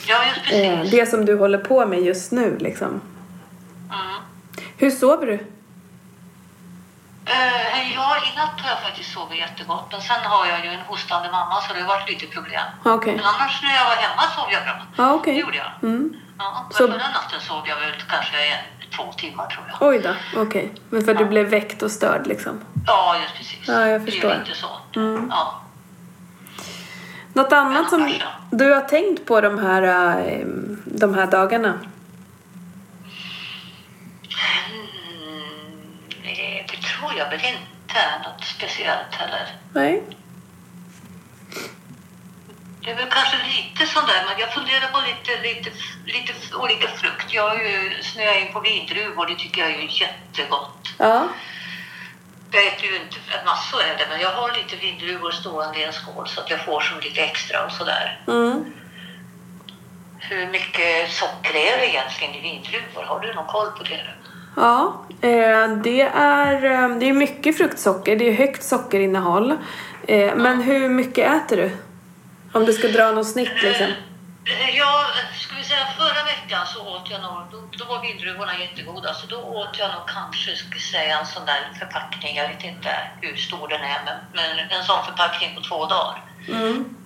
Ja, 0.08 0.16
just 0.28 0.42
precis. 0.44 0.60
Eh, 0.64 0.80
det 0.90 1.06
som 1.06 1.24
du 1.24 1.38
håller 1.38 1.58
på 1.58 1.86
med 1.86 2.00
just 2.00 2.32
nu 2.32 2.56
liksom. 2.60 2.88
Mm. 2.88 4.22
Hur 4.76 4.90
sover 4.90 5.26
du? 5.26 5.38
Eh, 7.24 7.94
ja, 7.94 8.16
i 8.16 8.36
natt 8.38 8.60
har 8.60 8.70
jag 8.70 8.82
faktiskt 8.82 9.12
sovit 9.12 9.38
jättegott. 9.38 9.86
Men 9.92 10.00
sen 10.00 10.22
har 10.24 10.46
jag 10.46 10.64
ju 10.64 10.70
en 10.70 10.80
hostande 10.80 11.30
mamma 11.30 11.60
så 11.60 11.74
det 11.74 11.80
har 11.80 11.88
varit 11.88 12.08
lite 12.10 12.26
problem. 12.26 12.62
Ja, 12.84 12.92
Okej. 12.94 13.16
Men 13.16 13.24
annars 13.24 13.62
när 13.62 13.74
jag 13.74 13.84
var 13.84 13.96
hemma 14.06 14.22
sov 14.36 14.48
jag 14.52 14.62
bra. 14.62 14.76
Ja, 14.96 15.14
okej. 15.14 15.34
Det 15.34 15.40
gjorde 15.40 15.56
jag. 15.56 15.90
Mm. 15.90 16.14
Ja, 16.38 16.64
men 16.68 16.72
Så- 16.72 16.86
förra 16.86 17.08
natten 17.18 17.40
sov 17.40 17.62
jag 17.68 17.76
väl 17.80 17.92
kanske 18.08 18.36
två 18.96 19.12
timmar 19.12 19.46
tror 19.46 19.64
jag. 19.68 19.88
Oj 19.88 19.98
då, 19.98 20.40
okej. 20.42 20.70
Men 20.90 21.04
för 21.04 21.12
att 21.12 21.18
du 21.18 21.24
blev 21.24 21.46
väckt 21.48 21.82
och 21.82 21.90
störd 21.90 22.26
liksom. 22.26 22.60
Ja, 22.86 23.16
just 23.22 23.34
precis. 23.34 23.68
Ja, 23.68 23.88
jag 23.88 24.00
Det 24.00 24.08
är 24.08 24.10
förstår. 24.10 24.34
lite 24.44 24.58
så. 24.58 25.00
Mm. 25.00 25.26
Ja. 25.30 25.60
Något 27.32 27.52
annat 27.52 27.90
som 27.90 28.12
du 28.50 28.72
har 28.72 28.80
tänkt 28.80 29.26
på 29.26 29.40
de 29.40 29.58
här, 29.58 29.82
eh, 29.82 30.46
de 30.84 31.14
här 31.14 31.26
dagarna? 31.26 31.78
Mm, 35.28 35.88
det 36.22 36.76
tror 36.76 37.12
jag 37.18 37.30
väl 37.30 37.40
inte 37.40 38.28
något 38.28 38.44
speciellt 38.44 39.14
heller. 39.14 39.46
Nej? 39.72 40.02
Det 42.82 42.90
är 42.90 42.96
väl 42.96 43.10
kanske 43.10 43.36
lite 43.36 43.86
sån 43.86 44.06
där, 44.06 44.24
men 44.26 44.38
jag 44.38 44.54
funderar 44.54 44.88
på 44.92 45.00
lite, 45.10 45.42
lite, 45.48 45.70
lite 46.06 46.32
olika 46.56 46.88
frukt. 46.88 47.34
Jag 47.34 47.48
har 47.48 47.56
ju 47.56 48.02
snöat 48.02 48.36
in 48.36 48.52
på 48.52 48.60
vindruvor, 48.60 49.26
det 49.26 49.34
tycker 49.34 49.60
jag 49.60 49.70
är 49.70 50.00
jättegott. 50.02 50.82
Ja. 50.98 51.28
Jag 52.50 52.66
äter 52.66 52.84
ju 52.84 52.96
inte 52.96 53.16
massor 53.44 53.78
av 53.78 53.96
det, 53.98 54.06
men 54.10 54.20
jag 54.20 54.32
har 54.32 54.48
lite 54.52 54.76
vindruvor 54.76 55.30
stående 55.30 55.78
i 55.78 55.84
en 55.84 55.92
skål 55.92 56.28
så 56.28 56.40
att 56.40 56.50
jag 56.50 56.64
får 56.64 56.80
som 56.80 57.00
lite 57.00 57.20
extra 57.20 57.64
och 57.64 57.72
sådär. 57.72 58.20
Mm. 58.28 58.64
Hur 60.18 60.46
mycket 60.46 61.12
socker 61.12 61.56
är 61.56 61.78
det 61.78 61.86
egentligen 61.86 62.34
i 62.34 62.40
vindruvor? 62.40 63.02
Har 63.02 63.20
du 63.20 63.34
någon 63.34 63.46
koll 63.46 63.70
på 63.70 63.82
det? 63.82 64.06
Ja, 64.56 65.04
eh, 65.20 65.68
det 65.68 66.00
är, 66.14 66.64
eh, 66.64 66.98
det 66.98 67.08
är 67.08 67.12
mycket 67.12 67.56
fruktsocker. 67.56 68.16
Det 68.16 68.28
är 68.28 68.32
högt 68.32 68.62
sockerinnehåll. 68.62 69.56
Eh, 70.06 70.34
men 70.36 70.62
hur 70.62 70.88
mycket 70.88 71.32
äter 71.32 71.56
du? 71.56 71.70
Om 72.52 72.64
du 72.64 72.72
ska 72.72 72.88
dra 72.88 73.12
något 73.12 73.26
snitt 73.28 73.62
liksom. 73.62 73.86
Eh, 73.86 74.76
Ja, 74.76 75.06
ska 75.34 75.56
vi 75.56 75.64
säga 75.64 75.86
förra 75.98 76.24
veckan 76.24 76.66
så 76.66 76.80
åt 76.80 77.10
jag 77.10 77.22
nog, 77.22 77.42
då, 77.52 77.58
då 77.78 77.84
var 77.84 78.02
vindruvorna 78.02 78.58
jättegoda, 78.58 79.14
så 79.14 79.26
då 79.26 79.36
åt 79.36 79.78
jag 79.78 79.90
nog 79.90 80.08
kanske, 80.08 80.56
ska 80.56 80.78
säga 80.78 81.18
en 81.18 81.26
sån 81.26 81.46
där 81.46 81.72
förpackning, 81.78 82.36
jag 82.36 82.48
vet 82.48 82.64
inte 82.64 82.90
hur 83.20 83.36
stor 83.36 83.68
den 83.68 83.80
är, 83.80 84.00
men, 84.04 84.16
men 84.34 84.70
en 84.70 84.84
sån 84.84 85.04
förpackning 85.04 85.54
på 85.56 85.60
två 85.62 85.86
dagar. 85.86 86.22
Mm. 86.48 86.96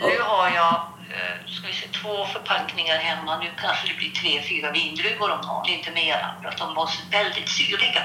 Nu 0.00 0.20
har 0.20 0.50
jag, 0.50 0.74
eh, 1.14 1.36
ska 1.46 1.66
vi 1.66 1.72
se, 1.72 1.88
två 1.88 2.26
förpackningar 2.26 2.96
hemma, 2.96 3.38
nu 3.38 3.50
kanske 3.60 3.88
det 3.88 3.94
blir 3.94 4.10
tre, 4.10 4.42
fyra 4.42 4.70
vindruvor 4.70 5.30
om 5.30 5.42
dagen, 5.42 5.68
inte 5.68 5.90
mera, 5.90 6.34
för 6.42 6.48
att 6.48 6.58
de 6.58 6.74
var 6.74 6.90
väldigt 7.10 7.48
syrliga. 7.48 8.02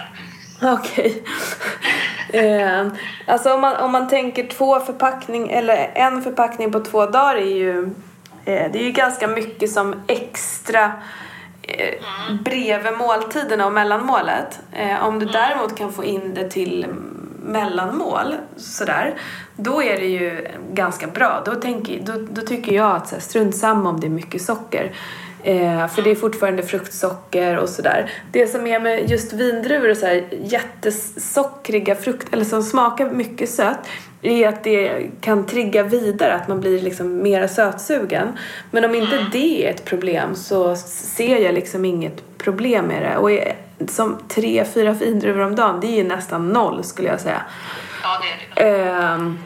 Okej. 0.61 1.23
eh, 2.33 2.87
alltså 3.25 3.53
om 3.53 3.61
man, 3.61 3.75
om 3.75 3.91
man 3.91 4.07
tänker 4.07 4.47
två 4.47 4.79
förpackning 4.79 5.49
eller 5.49 5.91
en 5.95 6.21
förpackning 6.21 6.71
på 6.71 6.79
två 6.79 7.05
dagar 7.05 7.35
är 7.35 7.55
ju 7.55 7.83
eh, 8.45 8.71
det 8.71 8.79
är 8.79 8.83
ju 8.83 8.91
ganska 8.91 9.27
mycket 9.27 9.71
som 9.71 9.95
extra 10.07 10.91
eh, 11.61 12.03
bredvid 12.45 12.93
måltiderna 12.97 13.65
och 13.65 13.73
mellanmålet. 13.73 14.59
Om 15.01 15.19
du 15.19 15.25
däremot 15.25 15.77
kan 15.77 15.93
få 15.93 16.03
in 16.03 16.33
det 16.33 16.49
till 16.49 16.85
mellanmål 17.47 18.35
sådär, 18.57 19.13
då 19.55 19.83
är 19.83 19.99
det 19.99 20.07
ju 20.07 20.47
ganska 20.73 21.07
bra. 21.07 21.41
Då, 21.45 21.55
tänker, 21.55 21.99
då, 22.01 22.13
då 22.29 22.41
tycker 22.41 22.75
jag 22.75 22.95
att 22.95 23.07
så 23.07 23.15
här, 23.15 23.21
strunt 23.21 23.55
samma 23.55 23.89
om 23.89 23.99
det 23.99 24.07
är 24.07 24.11
mycket 24.11 24.41
socker. 24.41 24.91
Eh, 25.47 25.87
för 25.87 26.01
det 26.01 26.11
är 26.11 26.15
fortfarande 26.15 26.63
fruktsocker 26.63 27.57
och 27.57 27.69
sådär. 27.69 28.11
Det 28.31 28.47
som 28.47 28.67
är 28.67 28.79
med 28.79 29.09
just 29.09 29.33
vindruvor 29.33 29.89
och 29.89 29.97
så 29.97 30.05
här 30.05 30.23
jättesockriga 30.31 31.95
frukt, 31.95 32.33
eller 32.33 32.45
som 32.45 32.63
smakar 32.63 33.09
mycket 33.09 33.49
sött, 33.49 33.79
är 34.21 34.47
att 34.47 34.63
det 34.63 35.09
kan 35.21 35.45
trigga 35.45 35.83
vidare, 35.83 36.33
att 36.33 36.47
man 36.47 36.59
blir 36.61 36.81
liksom 36.81 37.23
mer 37.23 37.47
sötsugen. 37.47 38.27
Men 38.71 38.85
om 38.85 38.95
inte 38.95 39.25
det 39.31 39.65
är 39.65 39.69
ett 39.69 39.85
problem 39.85 40.35
så 40.35 40.75
ser 40.75 41.37
jag 41.37 41.53
liksom 41.53 41.85
inget 41.85 42.37
problem 42.37 42.85
med 42.85 43.03
det. 43.03 43.17
Och 43.17 43.31
som 43.89 44.17
tre, 44.27 44.65
fyra 44.73 44.91
vindruvor 44.91 45.41
om 45.41 45.55
dagen, 45.55 45.79
det 45.79 45.87
är 45.87 45.97
ju 45.97 46.03
nästan 46.03 46.49
noll 46.49 46.83
skulle 46.83 47.07
jag 47.07 47.19
säga. 47.19 47.41
Ja, 48.03 48.21
det 48.21 48.61
är 48.61 48.73
det. 48.73 48.79
Ehm, 48.79 49.37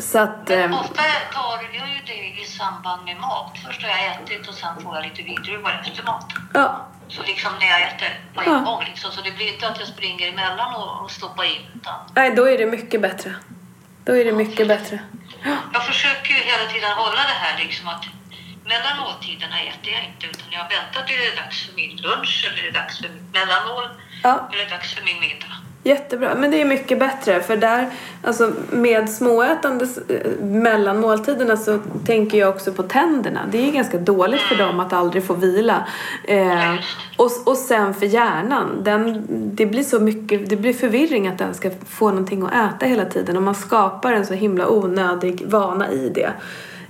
så 0.00 0.18
att... 0.18 0.50
ehm, 0.50 0.74
Ofta 0.74 1.02
tar 1.32 1.60
jag 1.72 1.88
ju 1.88 1.98
det 2.06 2.42
i 2.42 2.44
samband 2.44 3.04
med 3.04 3.16
mat. 3.20 3.58
Först 3.66 3.82
har 3.82 3.88
jag 3.88 4.06
ätit 4.06 4.48
och 4.48 4.54
sen 4.54 4.82
får 4.82 4.94
jag 4.96 5.04
lite 5.04 5.22
vindruvor 5.22 5.80
efter 5.84 6.02
maten. 6.04 6.48
ja, 6.54 6.86
Så 7.08 7.22
liksom 7.22 7.52
när 7.60 7.66
jag 7.66 7.82
äter 7.82 8.20
på 8.34 8.42
Ja. 8.46 8.58
en 8.58 8.64
gång 8.64 8.84
liksom. 8.84 9.10
Så 9.12 9.20
det 9.20 9.30
blir 9.30 9.52
inte 9.52 9.68
att 9.68 9.78
jag 9.78 9.88
springer 9.88 10.28
emellan 10.28 10.74
och, 10.74 11.02
och 11.04 11.10
stoppar 11.10 11.44
in. 11.44 11.62
Utan 11.74 11.94
nej 12.14 12.30
då 12.36 12.48
är 12.48 12.58
det 12.58 12.66
mycket 12.66 13.00
bättre. 13.02 13.34
Då 14.04 14.16
är 14.16 14.24
det 14.24 14.32
mycket 14.32 14.68
bättre. 14.68 14.98
jag 15.72 15.86
försöker 15.86 16.28
ju 16.34 16.40
hela 16.40 16.64
tiden 16.72 16.92
hålla 16.92 17.20
det 17.32 17.38
här 17.44 17.58
liksom 17.58 17.88
att 17.88 18.04
mellan 18.64 18.98
måltiderna 19.00 19.60
äter 19.60 19.92
jag 19.92 20.04
inte 20.04 20.26
utan 20.26 20.46
jag 20.50 20.68
väntar 20.68 21.02
till 21.06 21.16
det 21.18 21.26
är 21.26 21.36
dags 21.44 21.66
för 21.66 21.74
min 21.74 21.96
lunch 21.96 22.46
eller 22.52 22.62
det 22.62 22.68
är 22.68 22.72
dags 22.82 22.98
för 22.98 23.08
mitt 23.08 23.32
mellanmål 23.32 23.88
Ja. 24.22 24.48
eller 24.52 24.58
det 24.58 24.64
är 24.64 24.70
dags 24.76 24.94
för 24.94 25.04
min 25.04 25.20
middag. 25.20 25.52
Jättebra, 25.84 26.34
men 26.34 26.50
det 26.50 26.60
är 26.60 26.64
mycket 26.64 26.98
bättre 26.98 27.42
för 27.42 27.56
där, 27.56 27.86
alltså 28.22 28.52
med 28.70 29.10
småätande 29.10 29.86
eh, 30.08 30.44
mellan 30.44 31.00
måltiderna 31.00 31.56
så 31.56 31.78
tänker 32.06 32.38
jag 32.38 32.48
också 32.48 32.72
på 32.72 32.82
tänderna. 32.82 33.40
Det 33.52 33.68
är 33.68 33.72
ganska 33.72 33.98
dåligt 33.98 34.40
för 34.40 34.56
dem 34.56 34.80
att 34.80 34.92
aldrig 34.92 35.24
få 35.24 35.34
vila. 35.34 35.86
Eh, 36.24 36.74
och, 37.16 37.30
och 37.44 37.56
sen 37.56 37.94
för 37.94 38.06
hjärnan, 38.06 38.84
den, 38.84 39.26
det 39.28 39.66
blir 39.66 39.82
så 39.82 40.00
mycket, 40.00 40.50
det 40.50 40.56
blir 40.56 40.72
förvirring 40.72 41.28
att 41.28 41.38
den 41.38 41.54
ska 41.54 41.70
få 41.88 42.08
någonting 42.08 42.42
att 42.42 42.74
äta 42.74 42.86
hela 42.86 43.04
tiden 43.04 43.36
och 43.36 43.42
man 43.42 43.54
skapar 43.54 44.12
en 44.12 44.26
så 44.26 44.34
himla 44.34 44.68
onödig 44.68 45.42
vana 45.46 45.90
i 45.90 46.08
det. 46.08 46.32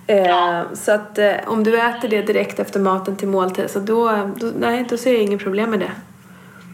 Eh, 0.06 0.62
så 0.74 0.92
att 0.92 1.18
eh, 1.18 1.34
om 1.46 1.64
du 1.64 1.80
äter 1.80 2.08
det 2.08 2.22
direkt 2.22 2.58
efter 2.58 2.80
maten 2.80 3.16
till 3.16 3.28
måltid 3.28 3.70
så 3.70 3.78
då, 3.78 4.32
då, 4.36 4.50
nej, 4.58 4.86
då 4.88 4.96
ser 4.96 5.12
jag 5.12 5.22
inget 5.22 5.42
problem 5.42 5.70
med 5.70 5.80
det. 5.80 5.92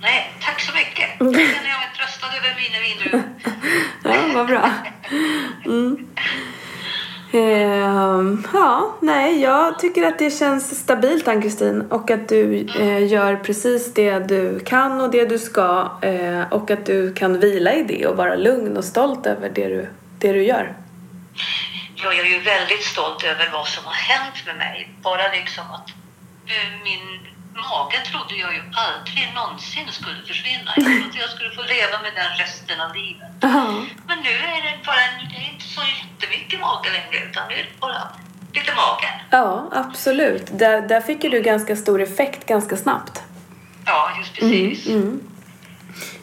Nej, 0.01 0.33
tack 0.41 0.61
så 0.61 0.73
mycket. 0.75 1.21
Tröstad 1.99 2.27
över 2.37 2.55
mina 2.57 2.81
vindruvor. 2.81 3.23
Ja, 4.05 4.35
vad 4.35 4.47
bra. 4.47 4.71
Mm. 5.67 6.09
Ehm, 7.33 8.47
ja, 8.53 8.97
nej, 9.03 9.41
jag 9.41 9.79
tycker 9.79 10.07
att 10.07 10.19
det 10.19 10.31
känns 10.31 10.81
stabilt 10.81 11.29
Ann-Kristin 11.29 11.81
och 11.81 12.11
att 12.11 12.29
du 12.29 12.67
eh, 12.79 13.07
gör 13.07 13.37
precis 13.37 13.95
det 13.95 14.19
du 14.19 14.61
kan 14.61 15.01
och 15.01 15.11
det 15.11 15.25
du 15.25 15.39
ska 15.39 15.99
eh, 16.03 16.53
och 16.53 16.71
att 16.71 16.87
du 16.87 17.15
kan 17.15 17.41
vila 17.41 17.73
i 17.75 17.83
det 17.83 18.07
och 18.07 18.17
vara 18.17 18.35
lugn 18.35 18.77
och 18.77 18.85
stolt 18.85 19.27
över 19.27 19.49
det 19.49 19.69
du, 19.69 19.89
det 20.19 20.33
du 20.33 20.43
gör. 20.43 20.77
Jag 21.95 22.19
är 22.19 22.25
ju 22.25 22.39
väldigt 22.39 22.85
stolt 22.85 23.25
över 23.25 23.51
vad 23.53 23.67
som 23.67 23.85
har 23.85 23.95
hänt 23.95 24.47
med 24.47 24.57
mig. 24.57 24.91
Bara 25.03 25.33
liksom 25.33 25.65
att 25.71 25.89
eh, 26.47 26.83
min 26.85 27.29
mage 27.55 27.99
trodde 28.11 28.35
jag 28.35 28.55
ju 28.55 28.63
aldrig 28.87 29.33
någonsin 29.35 29.89
skulle 29.91 30.23
försvinna. 30.27 30.71
Jag 30.77 30.85
trodde 30.85 31.19
jag 31.19 31.31
skulle 31.31 31.51
få 31.51 31.63
leva 31.63 31.97
med 32.03 32.13
den 32.21 32.31
resten 32.39 32.81
av 32.81 32.95
livet. 32.95 33.31
Ja, 33.41 33.65
Men 34.09 34.19
nu 34.19 34.31
är 34.31 34.63
det 34.67 34.85
bara 34.87 35.01
en, 35.09 35.29
det 35.31 35.37
är 35.37 35.53
inte 35.53 35.65
så 35.65 35.81
jättemycket 36.01 36.61
mage 36.61 36.89
längre 36.93 37.25
utan 37.31 37.49
det 37.49 37.55
är 37.55 37.67
bara 37.81 38.03
lite 38.53 38.73
mage. 38.75 39.21
ja 39.31 39.69
absolut. 39.73 40.47
Där, 40.59 40.81
där 40.83 41.01
fick 41.01 41.25
ju 41.25 41.31
du 41.31 41.41
ganska 41.43 41.77
stor 41.77 42.03
effekt 42.03 42.47
ganska 42.47 42.77
snabbt. 42.77 43.23
Ja, 43.87 44.11
just 44.19 44.35
precis. 44.35 44.87
Mm. 44.87 45.21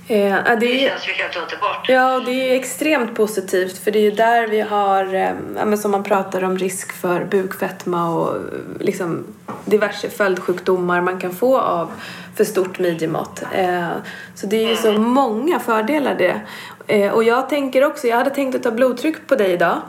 Eh, 0.07 0.35
det 0.45 0.55
Det 0.55 0.89
känns 0.89 1.07
ju 1.07 1.11
helt 1.11 1.35
underbart. 1.35 1.89
Ja, 1.89 2.15
och 2.15 2.25
det 2.25 2.31
är 2.31 2.55
extremt 2.55 3.15
positivt 3.15 3.77
för 3.77 3.91
det 3.91 3.99
är 3.99 4.03
ju 4.03 4.11
där 4.11 4.47
vi 4.47 4.61
har, 4.61 5.13
eh, 5.13 5.75
som 5.75 5.91
man 5.91 6.03
pratar 6.03 6.43
om 6.43 6.57
risk 6.57 6.91
för 6.91 7.25
bukfetma 7.25 8.09
och 8.09 8.35
eh, 8.35 8.41
liksom 8.79 9.23
diverse 9.65 10.09
följdsjukdomar 10.09 11.01
man 11.01 11.19
kan 11.19 11.33
få 11.33 11.59
av 11.59 11.91
för 12.35 12.43
stort 12.43 12.79
midjemått. 12.79 13.43
Eh, 13.51 13.89
så 14.35 14.47
det 14.47 14.55
är 14.55 14.69
ju 14.69 14.75
så 14.75 14.91
många 14.91 15.59
fördelar 15.59 16.15
det. 16.15 16.41
Eh, 16.87 17.11
och 17.11 17.23
jag 17.23 17.49
tänker 17.49 17.85
också, 17.85 18.07
jag 18.07 18.17
hade 18.17 18.29
tänkt 18.29 18.55
att 18.55 18.63
ta 18.63 18.71
blodtryck 18.71 19.27
på 19.27 19.35
dig 19.35 19.51
idag. 19.51 19.81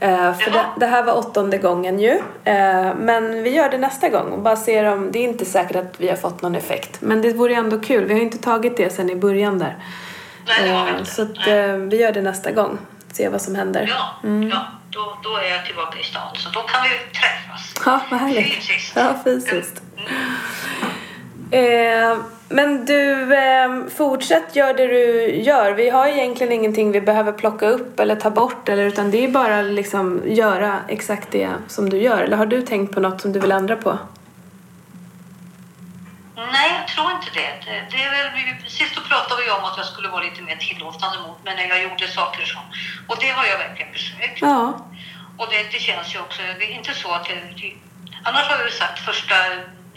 Eh, 0.00 0.34
för 0.38 0.50
det, 0.50 0.64
det 0.80 0.86
här 0.86 1.02
var 1.02 1.12
åttonde 1.18 1.58
gången 1.58 2.00
ju. 2.00 2.10
Eh, 2.44 2.94
men 2.96 3.42
vi 3.42 3.50
gör 3.50 3.70
det 3.70 3.78
nästa 3.78 4.08
gång 4.08 4.32
och 4.32 4.38
bara 4.38 4.56
ser 4.56 4.84
om, 4.84 5.12
det 5.12 5.18
är 5.18 5.24
inte 5.24 5.44
säkert 5.44 5.76
att 5.76 6.00
vi 6.00 6.08
har 6.08 6.16
fått 6.16 6.42
någon 6.42 6.54
effekt. 6.54 6.96
Men 7.00 7.22
det 7.22 7.32
vore 7.32 7.54
ändå 7.54 7.78
kul, 7.80 8.04
vi 8.04 8.12
har 8.12 8.18
ju 8.18 8.24
inte 8.26 8.38
tagit 8.38 8.76
det 8.76 8.90
sen 8.90 9.10
i 9.10 9.16
början 9.16 9.58
där. 9.58 9.76
Nej, 10.46 10.56
det 10.64 10.70
har 10.76 10.84
vi 10.84 10.90
Eh, 10.92 10.98
inte. 10.98 11.10
Så 11.10 11.22
att, 11.22 11.28
vi 11.92 11.96
gör 12.00 12.12
det 12.12 12.22
nästa 12.22 12.50
gång. 12.50 12.78
Se 13.12 13.28
vad 13.28 13.40
som 13.42 13.54
händer. 13.54 13.86
Ja, 13.88 14.28
Mm. 14.28 14.48
ja 14.48 14.66
då, 14.90 15.18
då 15.22 15.36
är 15.36 15.50
jag 15.50 15.66
tillbaka 15.66 15.98
i 15.98 16.02
stan 16.02 16.36
så 16.36 16.50
då 16.50 16.60
kan 16.60 16.82
vi 16.82 16.88
träffas. 17.18 17.74
Ja, 17.86 18.00
vad 18.10 18.20
härligt. 18.20 18.54
Fysiskt. 18.54 18.92
Ja, 18.96 19.14
fysiskt. 19.24 19.82
Mm. 19.96 20.10
Eh, 21.50 22.18
men 22.48 22.86
du, 22.86 23.34
eh, 23.34 23.86
fortsätt 23.96 24.56
gör 24.56 24.74
det 24.74 24.86
du 24.86 25.34
gör. 25.34 25.72
Vi 25.72 25.90
har 25.90 26.06
egentligen 26.06 26.52
ingenting 26.52 26.92
vi 26.92 27.00
behöver 27.00 27.32
plocka 27.32 27.66
upp 27.68 28.00
eller 28.00 28.16
ta 28.16 28.30
bort. 28.30 28.68
Eller, 28.68 28.84
utan 28.84 29.10
det 29.10 29.24
är 29.24 29.28
bara 29.28 29.62
liksom 29.62 30.22
göra 30.26 30.78
exakt 30.88 31.28
det 31.30 31.50
som 31.68 31.90
du 31.90 31.98
gör. 31.98 32.22
Eller 32.22 32.36
har 32.36 32.46
du 32.46 32.62
tänkt 32.62 32.94
på 32.94 33.00
något 33.00 33.20
som 33.20 33.32
du 33.32 33.40
vill 33.40 33.52
ändra 33.52 33.76
på? 33.76 33.98
Nej, 36.36 36.70
jag 36.78 36.88
tror 36.88 37.10
inte 37.10 37.30
det. 37.34 37.50
det, 37.90 38.02
är 38.02 38.10
väl, 38.10 38.70
sist 38.70 38.94
då 38.94 39.00
pratade 39.00 39.42
vi 39.44 39.50
om 39.50 39.64
att 39.64 39.76
jag 39.76 39.86
skulle 39.86 40.08
vara 40.08 40.22
lite 40.22 40.42
mer 40.42 40.56
tillåtande 40.56 41.18
mot 41.26 41.44
mig 41.44 41.56
när 41.56 41.68
jag 41.68 41.82
gjorde 41.82 42.08
saker 42.08 42.44
som... 42.44 42.62
Och 43.08 43.16
det 43.20 43.28
har 43.28 43.44
jag 43.46 43.58
verkligen 43.58 43.92
försökt. 43.92 44.40
Ja. 44.40 44.86
Och 45.36 45.46
det, 45.50 45.72
det 45.72 45.78
känns 45.78 46.14
ju 46.14 46.18
också... 46.18 46.42
Det 46.58 46.64
är 46.72 46.76
inte 46.78 46.94
så 46.94 47.08
att 47.12 47.24
det, 47.28 47.72
Annars 48.22 48.46
har 48.48 48.56
jag 48.56 48.64
ju 48.64 48.72
sagt 48.72 48.98
första 48.98 49.34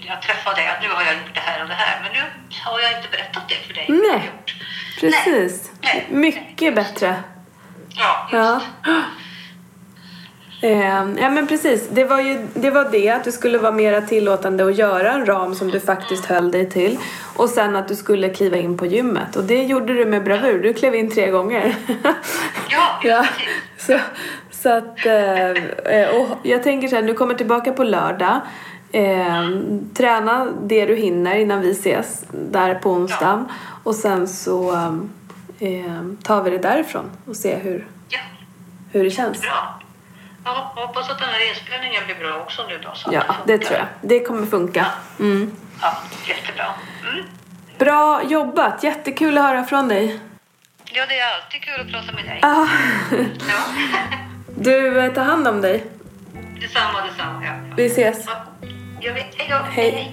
jag 0.07 0.21
träffade 0.21 0.55
dig 0.55 0.67
att 0.67 0.81
nu 0.81 0.88
har 0.89 1.03
jag 1.03 1.13
gjort 1.13 1.33
det 1.33 1.39
här 1.39 1.63
och 1.63 1.69
det 1.69 1.75
här. 1.75 2.01
Men 2.03 2.12
nu 2.12 2.19
har 2.65 2.79
jag 2.79 2.91
inte 2.97 3.09
berättat 3.12 3.43
det 3.49 3.55
för 3.55 3.73
dig. 3.73 3.85
Nej. 3.89 4.25
gjort. 4.25 4.55
Precis. 4.99 5.71
Nej. 5.81 6.07
Mycket 6.09 6.75
bättre. 6.75 7.15
Ja, 7.89 8.29
just 8.31 8.33
Ja. 8.33 8.62
Eh, 10.62 11.05
ja 11.21 11.29
men 11.29 11.47
precis, 11.47 11.89
det 11.91 12.03
var 12.03 12.21
ju 12.21 12.47
det, 12.53 12.69
var 12.69 12.89
det 12.91 13.09
att 13.09 13.23
du 13.23 13.31
skulle 13.31 13.57
vara 13.57 13.71
mera 13.71 14.01
tillåtande 14.01 14.63
och 14.63 14.71
göra 14.71 15.12
en 15.12 15.25
ram 15.25 15.55
som 15.55 15.71
du 15.71 15.79
faktiskt 15.79 16.25
höll 16.25 16.51
dig 16.51 16.69
till. 16.69 16.97
Och 17.35 17.49
sen 17.49 17.75
att 17.75 17.88
du 17.88 17.95
skulle 17.95 18.29
kliva 18.29 18.57
in 18.57 18.77
på 18.77 18.85
gymmet. 18.85 19.35
Och 19.35 19.43
det 19.43 19.63
gjorde 19.63 19.93
du 19.93 20.05
med 20.05 20.23
bravur, 20.23 20.63
du 20.63 20.73
klev 20.73 20.95
in 20.95 21.12
tre 21.12 21.29
gånger. 21.29 21.75
Ja, 22.71 22.99
ja. 23.03 23.25
Så, 23.77 23.99
så 24.51 24.69
att, 24.69 25.05
eh, 25.05 26.15
och 26.15 26.38
jag 26.43 26.63
tänker 26.63 26.88
så 26.88 26.95
här, 26.95 27.03
du 27.03 27.13
kommer 27.13 27.33
tillbaka 27.33 27.71
på 27.71 27.83
lördag. 27.83 28.41
Eh, 28.91 29.49
träna 29.93 30.45
det 30.45 30.86
du 30.86 30.95
hinner 30.95 31.36
innan 31.36 31.62
vi 31.62 31.71
ses 31.71 32.23
där 32.32 32.75
på 32.75 32.91
onsdagen. 32.91 33.45
Och 33.84 33.95
sen 33.95 34.28
så 34.28 34.71
eh, 35.60 36.04
tar 36.23 36.43
vi 36.43 36.49
det 36.49 36.58
därifrån 36.58 37.12
och 37.25 37.36
ser 37.36 37.60
hur, 37.60 37.88
ja. 38.10 38.19
hur 38.91 39.04
det 39.04 39.10
känns. 39.10 39.41
Bra. 39.41 39.80
Jag 40.45 40.52
hoppas 40.54 41.10
att 41.10 41.19
den 41.19 41.30
här 41.30 41.49
inspelningen 41.49 42.04
blir 42.06 42.15
bra 42.15 42.39
också 42.41 42.62
nu 42.67 42.78
då. 42.84 42.89
Så 42.93 43.10
Ja, 43.13 43.23
det 43.45 43.52
funkar. 43.54 43.67
tror 43.67 43.80
jag. 43.80 43.88
Det 44.02 44.19
kommer 44.19 44.45
funka. 44.45 44.86
Mm. 45.19 45.52
Ja, 45.82 45.97
jättebra. 46.28 46.65
Mm. 47.13 47.25
Bra 47.78 48.21
jobbat! 48.23 48.84
Jättekul 48.84 49.38
att 49.38 49.43
höra 49.43 49.63
från 49.63 49.88
dig. 49.88 50.19
Ja, 50.93 51.06
det 51.10 51.19
är 51.19 51.36
alltid 51.36 51.62
kul 51.62 51.82
att 51.82 51.91
prata 51.91 52.12
med 52.15 52.25
dig. 52.25 52.39
Ah. 52.41 52.67
Ja, 53.49 53.63
Du, 54.58 54.99
eh, 54.99 55.13
tar 55.13 55.23
hand 55.23 55.47
om 55.47 55.62
dig. 55.62 55.86
Detsamma, 56.62 57.06
detsamma. 57.06 57.45
Ja. 57.45 57.52
Vi 57.78 57.86
ses. 57.86 58.25
Jag 59.01 59.13
vet. 59.13 59.35
Hej 59.35 59.49
då. 59.49 59.55
Hej. 59.71 60.12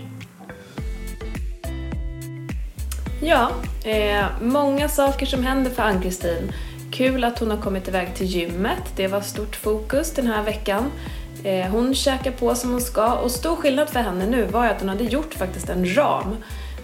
Ja, 3.22 3.50
eh, 3.84 4.24
många 4.42 4.88
saker 4.88 5.26
som 5.26 5.44
händer 5.44 5.70
för 5.70 5.82
Ann-Kristin. 5.82 6.52
Kul 6.92 7.24
att 7.24 7.38
hon 7.38 7.50
har 7.50 7.58
kommit 7.58 7.88
iväg 7.88 8.14
till 8.14 8.26
gymmet. 8.26 8.82
Det 8.96 9.08
var 9.08 9.20
stort 9.20 9.56
fokus 9.56 10.14
den 10.14 10.26
här 10.26 10.42
veckan. 10.42 10.90
Eh, 11.44 11.66
hon 11.66 11.94
käkar 11.94 12.30
på 12.30 12.54
som 12.54 12.70
hon 12.70 12.80
ska 12.80 13.14
och 13.14 13.30
stor 13.30 13.56
skillnad 13.56 13.88
för 13.88 14.00
henne 14.00 14.26
nu 14.26 14.44
var 14.44 14.66
att 14.66 14.80
hon 14.80 14.88
hade 14.88 15.04
gjort 15.04 15.34
faktiskt 15.34 15.68
en 15.68 15.96
ram 15.96 16.36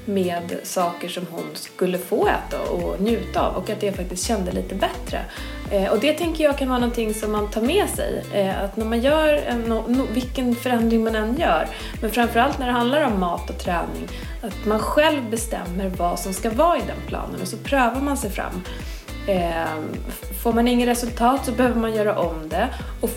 med 0.05 0.57
saker 0.63 1.09
som 1.09 1.27
hon 1.31 1.45
skulle 1.55 1.99
få 1.99 2.27
äta 2.27 2.61
och 2.61 3.01
njuta 3.01 3.41
av 3.41 3.57
och 3.57 3.71
att 3.71 3.81
det 3.81 3.93
faktiskt 3.93 4.27
kände 4.27 4.53
lite 4.53 4.75
bättre. 4.75 5.25
Eh, 5.71 5.93
och 5.93 6.01
det 6.01 6.13
tänker 6.13 6.45
jag 6.45 6.59
kan 6.59 6.69
vara 6.69 6.79
någonting 6.79 7.15
som 7.15 7.33
man 7.33 7.51
tar 7.51 7.61
med 7.61 7.89
sig. 7.89 8.25
Eh, 8.33 8.63
att 8.65 8.77
när 8.77 8.85
man 8.85 9.01
gör 9.01 9.35
en, 9.35 10.07
vilken 10.13 10.55
förändring 10.55 11.05
man 11.05 11.15
än 11.15 11.37
gör, 11.37 11.69
men 12.01 12.11
framförallt 12.11 12.59
när 12.59 12.67
det 12.67 12.73
handlar 12.73 13.03
om 13.03 13.21
mat 13.21 13.51
och 13.51 13.59
träning, 13.59 14.09
att 14.43 14.67
man 14.67 14.79
själv 14.79 15.31
bestämmer 15.31 15.89
vad 15.89 16.19
som 16.19 16.33
ska 16.33 16.51
vara 16.51 16.79
i 16.79 16.83
den 16.87 17.07
planen 17.07 17.41
och 17.41 17.49
så 17.49 17.57
prövar 17.57 18.01
man 18.01 18.17
sig 18.17 18.31
fram. 18.31 18.63
Eh, 19.29 19.65
får 20.43 20.53
man 20.53 20.69
inget 20.69 20.89
resultat 20.89 21.45
så 21.47 21.53
behöver 21.53 21.81
man 21.81 21.95
göra 21.95 22.19
om 22.19 22.49
det 22.49 22.69
och, 23.01 23.11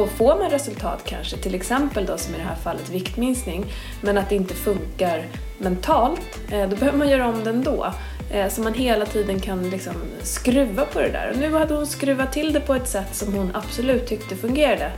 och 0.00 0.08
får 0.08 0.38
man 0.38 0.50
resultat 0.50 1.02
kanske, 1.04 1.36
till 1.36 1.54
exempel 1.54 2.06
då 2.06 2.18
som 2.18 2.34
i 2.34 2.38
det 2.38 2.44
här 2.44 2.56
fallet 2.56 2.90
viktminskning, 2.90 3.64
men 4.00 4.18
att 4.18 4.28
det 4.28 4.34
inte 4.34 4.54
funkar 4.54 5.26
mentalt, 5.58 6.40
eh, 6.52 6.68
då 6.68 6.76
behöver 6.76 6.98
man 6.98 7.08
göra 7.08 7.28
om 7.28 7.44
det 7.44 7.50
ändå. 7.50 7.92
Eh, 8.30 8.48
så 8.48 8.60
man 8.60 8.74
hela 8.74 9.06
tiden 9.06 9.40
kan 9.40 9.70
liksom 9.70 9.94
skruva 10.22 10.84
på 10.84 11.00
det 11.00 11.08
där. 11.08 11.30
Och 11.30 11.38
nu 11.38 11.54
hade 11.54 11.74
hon 11.74 11.86
skruvat 11.86 12.32
till 12.32 12.52
det 12.52 12.60
på 12.60 12.74
ett 12.74 12.88
sätt 12.88 13.14
som 13.14 13.34
hon 13.34 13.50
absolut 13.54 14.06
tyckte 14.06 14.36
fungerade. 14.36 14.92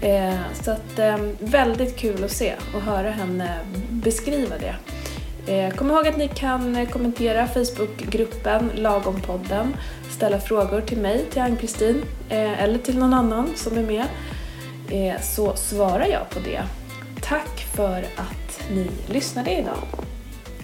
Eh, 0.00 0.34
så 0.62 0.70
att 0.70 0.98
eh, 0.98 1.16
väldigt 1.38 1.96
kul 1.96 2.24
att 2.24 2.30
se 2.30 2.54
och 2.74 2.80
höra 2.80 3.10
henne 3.10 3.58
beskriva 3.90 4.58
det. 4.58 4.74
Eh, 5.48 5.70
kom 5.70 5.90
ihåg 5.90 6.08
att 6.08 6.16
ni 6.16 6.28
kan 6.28 6.76
eh, 6.76 6.88
kommentera 6.88 7.46
Facebookgruppen 7.46 8.70
Lagompodden, 8.74 9.76
ställa 10.10 10.40
frågor 10.40 10.80
till 10.80 10.98
mig, 10.98 11.26
till 11.30 11.42
Ann-Kristin 11.42 12.02
eh, 12.28 12.62
eller 12.62 12.78
till 12.78 12.98
någon 12.98 13.14
annan 13.14 13.56
som 13.56 13.78
är 13.78 13.82
med. 13.82 14.04
Så 15.22 15.56
svarar 15.56 16.06
jag 16.06 16.30
på 16.30 16.40
det. 16.40 16.62
Tack 17.22 17.66
för 17.76 17.98
att 18.16 18.60
ni 18.70 18.90
lyssnade 19.06 19.50
idag. 19.50 19.78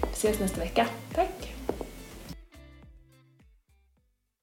Vi 0.01 0.07
ses 0.13 0.39
nästa 0.39 0.59
vecka. 0.59 0.87
Tack! 1.15 1.44